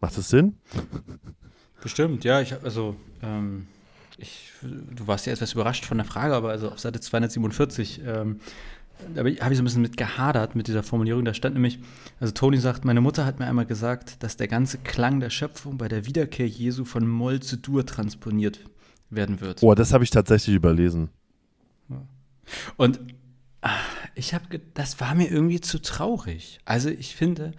[0.00, 0.56] Macht das Sinn?
[1.80, 2.40] Bestimmt, ja.
[2.40, 3.66] Ich also, ähm,
[4.18, 8.02] ich, du warst ja etwas überrascht von der Frage, aber also auf Seite 247,
[9.14, 11.24] da habe ich so ein bisschen mit gehadert mit dieser Formulierung.
[11.24, 11.78] Da stand nämlich,
[12.20, 15.78] also Toni sagt, meine Mutter hat mir einmal gesagt, dass der ganze Klang der Schöpfung
[15.78, 18.60] bei der Wiederkehr Jesu von Moll zu Dur transponiert
[19.10, 19.62] werden wird.
[19.62, 21.10] Oh, das habe ich tatsächlich überlesen.
[22.76, 23.00] Und
[23.60, 23.70] ah,
[24.14, 26.60] ich habe, das war mir irgendwie zu traurig.
[26.64, 27.52] Also ich finde,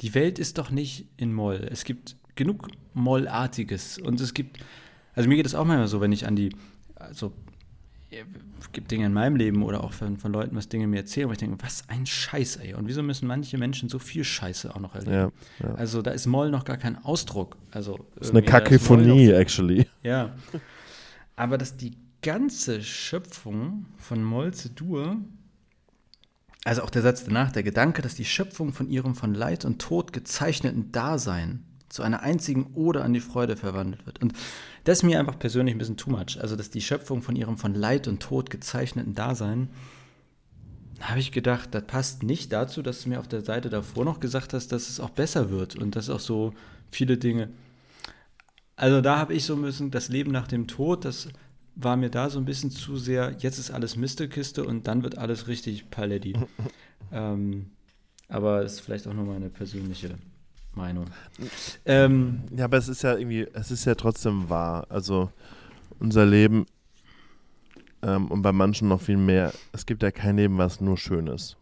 [0.00, 1.66] die Welt ist doch nicht in Moll.
[1.70, 4.58] Es gibt genug Mollartiges und es gibt,
[5.14, 6.54] also mir geht es auch manchmal so, wenn ich an die,
[6.94, 7.32] also
[8.60, 11.28] es gibt Dinge in meinem Leben oder auch von, von Leuten, was Dinge mir erzählen,
[11.28, 12.74] wo ich denke, was ein Scheiß, ey.
[12.74, 15.12] Und wieso müssen manche Menschen so viel Scheiße auch noch erleben?
[15.12, 15.74] Ja, ja.
[15.74, 17.56] Also da ist Moll noch gar kein Ausdruck.
[17.70, 19.86] Also Das ist eine ist noch Kakophonie, actually.
[20.02, 20.34] ja.
[21.36, 25.16] Aber dass die ganze Schöpfung von Moll zu Dur,
[26.64, 29.80] also auch der Satz danach, der Gedanke, dass die Schöpfung von ihrem von Leid und
[29.80, 34.20] Tod gezeichneten Dasein zu einer einzigen Ode an die Freude verwandelt wird.
[34.20, 34.34] Und
[34.84, 36.40] das ist mir einfach persönlich ein bisschen too much.
[36.40, 39.70] Also, dass die Schöpfung von ihrem von Leid und Tod gezeichneten Dasein,
[40.98, 44.04] da habe ich gedacht, das passt nicht dazu, dass du mir auf der Seite davor
[44.04, 46.52] noch gesagt hast, dass es auch besser wird und dass auch so
[46.90, 47.48] viele Dinge
[48.80, 51.28] also da habe ich so ein bisschen das Leben nach dem Tod, das
[51.74, 55.18] war mir da so ein bisschen zu sehr, jetzt ist alles Mistekiste und dann wird
[55.18, 56.34] alles richtig Paletti.
[57.12, 57.66] ähm,
[58.28, 60.14] aber das ist vielleicht auch nur meine persönliche
[60.80, 61.06] Meinung.
[61.84, 64.86] Ähm, Ja, aber es ist ja irgendwie, es ist ja trotzdem wahr.
[64.88, 65.30] Also
[65.98, 66.66] unser Leben
[68.02, 71.26] ähm, und bei manchen noch viel mehr, es gibt ja kein Leben, was nur schön
[71.26, 71.56] ist.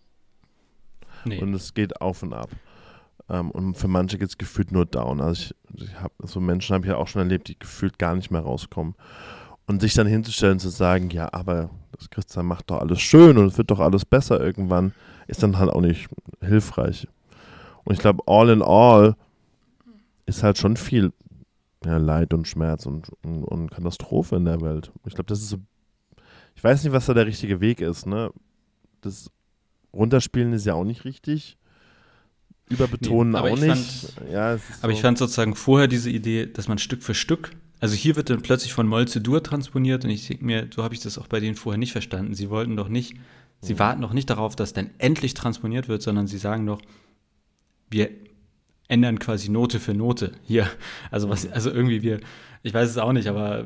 [1.25, 1.41] nee.
[1.43, 2.51] Und es geht auf und ab.
[3.29, 5.21] Ähm, und für manche geht es gefühlt nur down.
[5.21, 8.14] Also ich, ich habe so Menschen habe ich ja auch schon erlebt, die gefühlt gar
[8.14, 8.95] nicht mehr rauskommen.
[9.66, 13.37] Und sich dann hinzustellen und zu sagen, ja, aber das Christsein macht doch alles schön
[13.37, 14.95] und es wird doch alles besser irgendwann,
[15.27, 16.09] ist dann halt auch nicht
[16.41, 17.07] hilfreich.
[17.89, 19.16] Und ich glaube, all in all
[20.26, 21.11] ist halt schon viel
[21.86, 24.93] ja, Leid und Schmerz und, und, und Katastrophe in der Welt.
[25.07, 25.57] Ich glaube, das ist so,
[26.55, 28.30] ich weiß nicht, was da der richtige Weg ist, ne?
[29.01, 29.30] Das
[29.95, 31.57] Runterspielen ist ja auch nicht richtig.
[32.68, 34.12] Überbetonen Nee, auch ich nicht.
[34.30, 37.14] ja, es ist Aber so, ich fand sozusagen vorher diese Idee, dass man Stück für
[37.14, 40.68] Stück, also hier wird dann plötzlich von Moll zu Dur transponiert und ich denke mir,
[40.74, 42.34] so habe ich das auch bei denen vorher nicht verstanden.
[42.34, 43.14] Sie wollten doch nicht,
[43.62, 43.78] sie Mhm.
[43.78, 46.82] warten doch nicht darauf, dass dann endlich transponiert wird, sondern sie sagen doch,
[47.91, 48.11] wir
[48.89, 50.68] ändern quasi Note für Note hier.
[51.11, 52.20] Also was, also irgendwie wir,
[52.62, 53.64] ich weiß es auch nicht, aber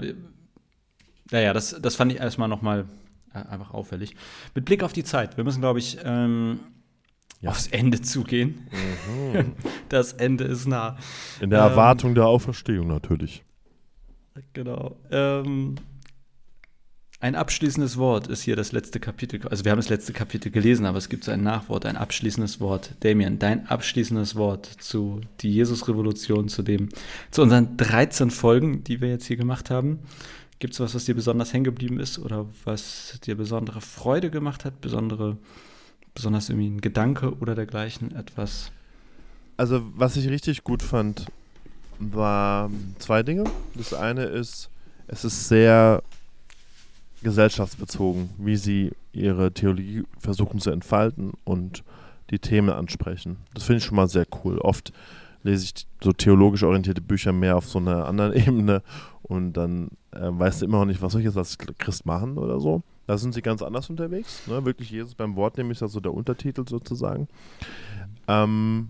[1.31, 2.87] naja, das, das fand ich erstmal nochmal
[3.33, 4.15] äh, einfach auffällig.
[4.55, 6.61] Mit Blick auf die Zeit, wir müssen, glaube ich, ähm,
[7.41, 7.51] Ja.
[7.51, 8.69] aufs Ende zugehen.
[9.33, 9.53] Mhm.
[9.89, 10.97] Das Ende ist nah.
[11.39, 13.43] in der ähm, Erwartung der Auferstehung natürlich.
[14.55, 14.97] Genau.
[15.11, 15.75] Ähm,
[17.23, 19.47] ein abschließendes Wort ist hier das letzte Kapitel.
[19.47, 22.59] Also wir haben das letzte Kapitel gelesen, aber es gibt so ein Nachwort, ein abschließendes
[22.59, 22.97] Wort.
[22.99, 26.89] Damien, dein abschließendes Wort zu die Jesus-Revolution, zu dem,
[27.31, 30.01] zu unseren 13 Folgen, die wir jetzt hier gemacht haben.
[30.59, 34.65] Gibt es was, was dir besonders hängen geblieben ist oder was dir besondere Freude gemacht
[34.65, 35.39] hat, besondere
[36.15, 38.73] besonders irgendwie ein Gedanke oder dergleichen etwas?
[39.57, 41.27] Also, was ich richtig gut fand,
[42.01, 42.69] war
[42.99, 43.45] zwei Dinge.
[43.77, 44.71] Das eine ist,
[45.07, 46.03] es ist sehr
[47.23, 51.85] gesellschaftsbezogen, wie sie ihre Theologie versuchen zu entfalten und
[52.31, 53.37] die Themen ansprechen.
[53.55, 54.59] Das finde ich schon mal sehr cool.
[54.59, 54.93] Oft
[55.43, 58.83] lese ich so theologisch orientierte Bücher mehr auf so einer anderen Ebene
[59.23, 62.39] und dann äh, weißt du immer noch nicht, was soll ich jetzt als Christ machen
[62.39, 62.83] oder so.
[63.07, 64.47] Da sind sie ganz anders unterwegs.
[64.47, 64.65] Ne?
[64.65, 67.29] Wirklich Jesus beim Wort nehmen ist ja so der Untertitel sozusagen.
[68.29, 68.89] Ähm,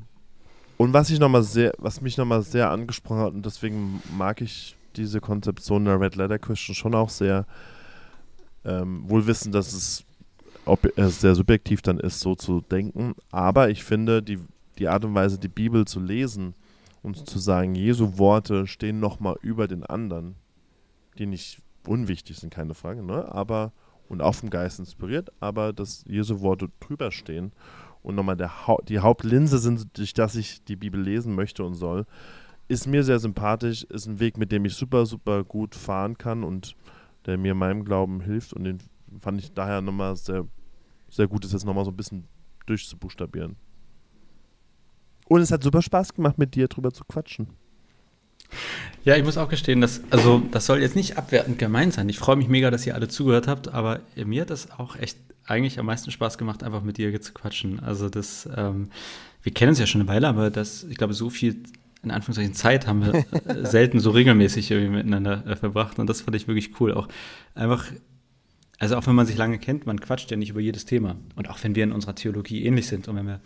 [0.77, 4.41] und was ich noch mal sehr, was mich nochmal sehr angesprochen hat und deswegen mag
[4.41, 7.47] ich diese Konzeption der Red Letter Christian schon auch sehr,
[8.65, 10.05] ähm, wohl wissen, dass es
[10.65, 13.15] ob es sehr subjektiv dann ist, so zu denken.
[13.31, 14.39] Aber ich finde, die,
[14.79, 16.55] die Art und Weise, die Bibel zu lesen
[17.03, 20.37] und zu sagen, Jesu Worte stehen nochmal über den anderen,
[21.19, 23.31] die nicht unwichtig sind, keine Frage, ne?
[23.33, 23.73] aber
[24.09, 27.53] und auch vom Geist inspiriert, aber dass Jesu Worte drüber stehen
[28.03, 31.75] und nochmal der ha die Hauptlinse sind, durch das ich die Bibel lesen möchte und
[31.75, 32.05] soll,
[32.69, 36.45] ist mir sehr sympathisch, ist ein Weg, mit dem ich super, super gut fahren kann
[36.45, 36.77] und
[37.27, 38.79] der mir meinem Glauben hilft und den
[39.21, 40.47] fand ich daher nochmal sehr,
[41.09, 42.25] sehr gut, das jetzt nochmal so ein bisschen
[42.67, 43.57] durchzubuchstabieren.
[45.29, 47.49] Und es hat super Spaß gemacht, mit dir drüber zu quatschen.
[49.05, 52.09] Ja, ich muss auch gestehen, dass, also das soll jetzt nicht abwertend gemeint sein.
[52.09, 55.19] Ich freue mich mega, dass ihr alle zugehört habt, aber mir hat das auch echt
[55.45, 57.81] eigentlich am meisten Spaß gemacht, einfach mit dir zu quatschen.
[57.81, 58.91] Also das, ähm,
[59.43, 61.63] wir kennen uns ja schon eine Weile, aber das, ich glaube, so viel
[62.03, 66.21] in Anführungszeichen Zeit haben wir äh, selten so regelmäßig irgendwie miteinander äh, verbracht und das
[66.21, 66.93] fand ich wirklich cool.
[66.95, 67.09] Auch
[67.55, 67.93] einfach
[68.83, 71.15] also auch wenn man sich lange kennt, man quatscht ja nicht über jedes Thema.
[71.37, 73.41] Und auch wenn wir in unserer Theologie ähnlich sind und wenn wir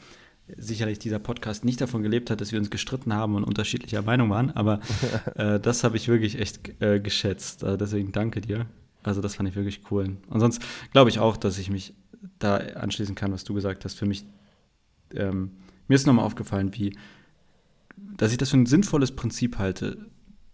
[0.56, 4.30] sicherlich dieser Podcast nicht davon gelebt hat, dass wir uns gestritten haben und unterschiedlicher Meinung
[4.30, 4.80] waren, aber
[5.34, 7.64] äh, das habe ich wirklich echt äh, geschätzt.
[7.64, 8.64] Also deswegen danke dir.
[9.02, 10.16] Also das fand ich wirklich cool.
[10.28, 11.92] Und sonst glaube ich auch, dass ich mich
[12.38, 13.98] da anschließen kann, was du gesagt hast.
[13.98, 14.24] Für mich,
[15.14, 15.50] ähm,
[15.86, 16.96] mir ist nochmal aufgefallen, wie,
[18.16, 20.06] dass ich das für ein sinnvolles Prinzip halte,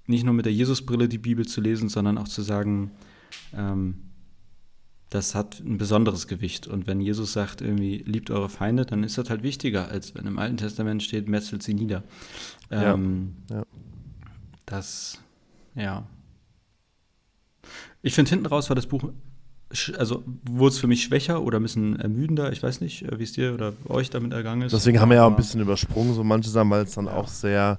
[0.07, 2.91] nicht nur mit der Jesusbrille die Bibel zu lesen, sondern auch zu sagen,
[3.55, 3.95] ähm,
[5.11, 6.67] das hat ein besonderes Gewicht.
[6.67, 10.27] Und wenn Jesus sagt, irgendwie, liebt eure Feinde, dann ist das halt wichtiger, als wenn
[10.27, 12.03] im Alten Testament steht, metzelt sie nieder.
[12.71, 13.67] Ähm, ja, ja.
[14.65, 15.21] Das,
[15.75, 16.07] ja.
[18.01, 19.13] Ich finde, hinten raus war das Buch,
[19.99, 22.53] also wurde es für mich schwächer oder ein bisschen ermüdender.
[22.53, 24.73] Ich weiß nicht, wie es dir oder euch damit ergangen ist.
[24.73, 27.15] Deswegen haben wir ja auch ein bisschen übersprungen, so manche Sachen, weil es dann ja.
[27.15, 27.79] auch sehr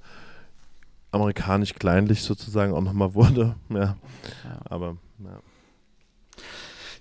[1.11, 3.55] amerikanisch kleinlich sozusagen auch nochmal wurde.
[3.69, 3.97] Ja.
[4.65, 5.39] Aber, ja.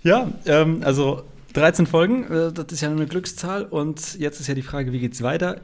[0.03, 1.23] Ja, ähm, also
[1.53, 3.65] 13 Folgen, äh, das ist ja eine Glückszahl.
[3.65, 5.61] Und jetzt ist ja die Frage, wie geht's weiter?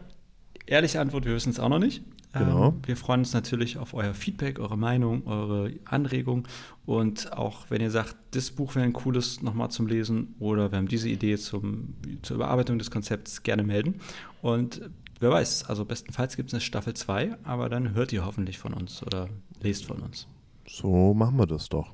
[0.67, 2.03] Ehrliche Antwort, wir wissen es auch noch nicht.
[2.33, 2.69] Genau.
[2.69, 6.47] Ähm, wir freuen uns natürlich auf euer Feedback, eure Meinung, eure Anregung.
[6.85, 10.79] Und auch wenn ihr sagt, das Buch wäre ein cooles nochmal zum Lesen oder wir
[10.79, 13.97] haben diese Idee zum, zur Überarbeitung des Konzepts, gerne melden.
[14.43, 14.83] Und
[15.21, 18.75] wer weiß, also bestenfalls gibt es eine Staffel 2, aber dann hört ihr hoffentlich von
[18.75, 19.29] uns oder
[19.61, 20.27] lest von uns.
[20.67, 21.93] So machen wir das doch.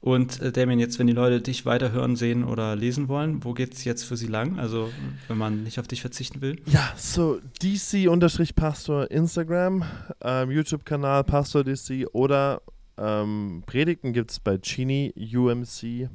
[0.00, 3.74] Und äh, Damien, jetzt, wenn die Leute dich weiterhören, sehen oder lesen wollen, wo geht
[3.74, 4.58] es jetzt für sie lang?
[4.58, 4.88] Also,
[5.28, 6.60] wenn man nicht auf dich verzichten will?
[6.66, 9.84] Ja, so DC-Pastor Instagram,
[10.22, 12.62] ähm, YouTube-Kanal Pastor DC oder
[12.96, 16.08] ähm, Predigten gibt es bei Chini UMC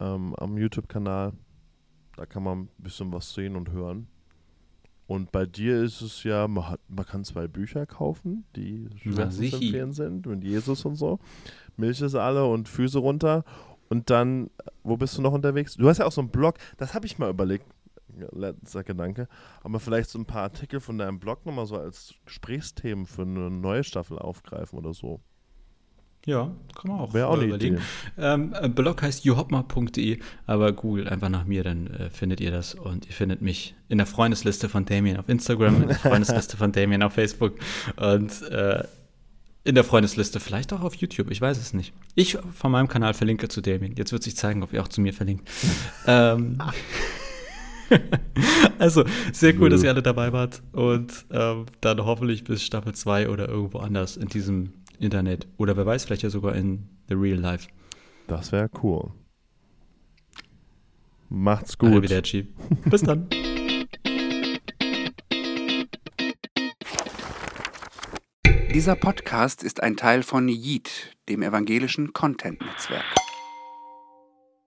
[0.00, 1.32] ähm, am YouTube-Kanal.
[2.16, 4.08] Da kann man ein bisschen was sehen und hören.
[5.06, 9.92] Und bei dir ist es ja, man, hat, man kann zwei Bücher kaufen, die empfehlen
[9.92, 11.20] sind, mit Jesus und so.
[11.76, 13.44] Milch ist alle und Füße runter.
[13.88, 14.50] Und dann,
[14.82, 15.74] wo bist du noch unterwegs?
[15.74, 17.66] Du hast ja auch so einen Blog, das habe ich mal überlegt,
[18.32, 19.28] letzter Gedanke,
[19.62, 23.50] aber vielleicht so ein paar Artikel von deinem Blog nochmal so als Gesprächsthemen für eine
[23.50, 25.20] neue Staffel aufgreifen oder so.
[26.26, 27.80] Ja, kann man auch, Wäre auch überlegen.
[28.18, 32.74] Ähm, äh, Blog heißt johopma.de, aber Google einfach nach mir, dann äh, findet ihr das
[32.74, 36.72] und ihr findet mich in der Freundesliste von Damien auf Instagram, in der Freundesliste von
[36.72, 37.54] Damien auf Facebook
[37.94, 38.82] und äh,
[39.62, 41.92] in der Freundesliste, vielleicht auch auf YouTube, ich weiß es nicht.
[42.16, 43.94] Ich von meinem Kanal verlinke zu Damien.
[43.96, 45.48] Jetzt wird sich zeigen, ob ihr auch zu mir verlinkt.
[46.06, 46.58] ähm,
[48.78, 50.62] also, sehr cool, dass ihr alle dabei wart.
[50.72, 55.46] Und ähm, dann hoffentlich bis Staffel 2 oder irgendwo anders in diesem Internet.
[55.56, 57.68] Oder wer weiß, vielleicht ja sogar in the real life.
[58.26, 59.10] Das wäre cool.
[61.28, 61.90] Macht's gut.
[61.90, 62.48] Arrivederci.
[62.90, 63.28] Bis dann.
[68.72, 73.25] Dieser Podcast ist ein Teil von Yeet, dem evangelischen Content-Netzwerk.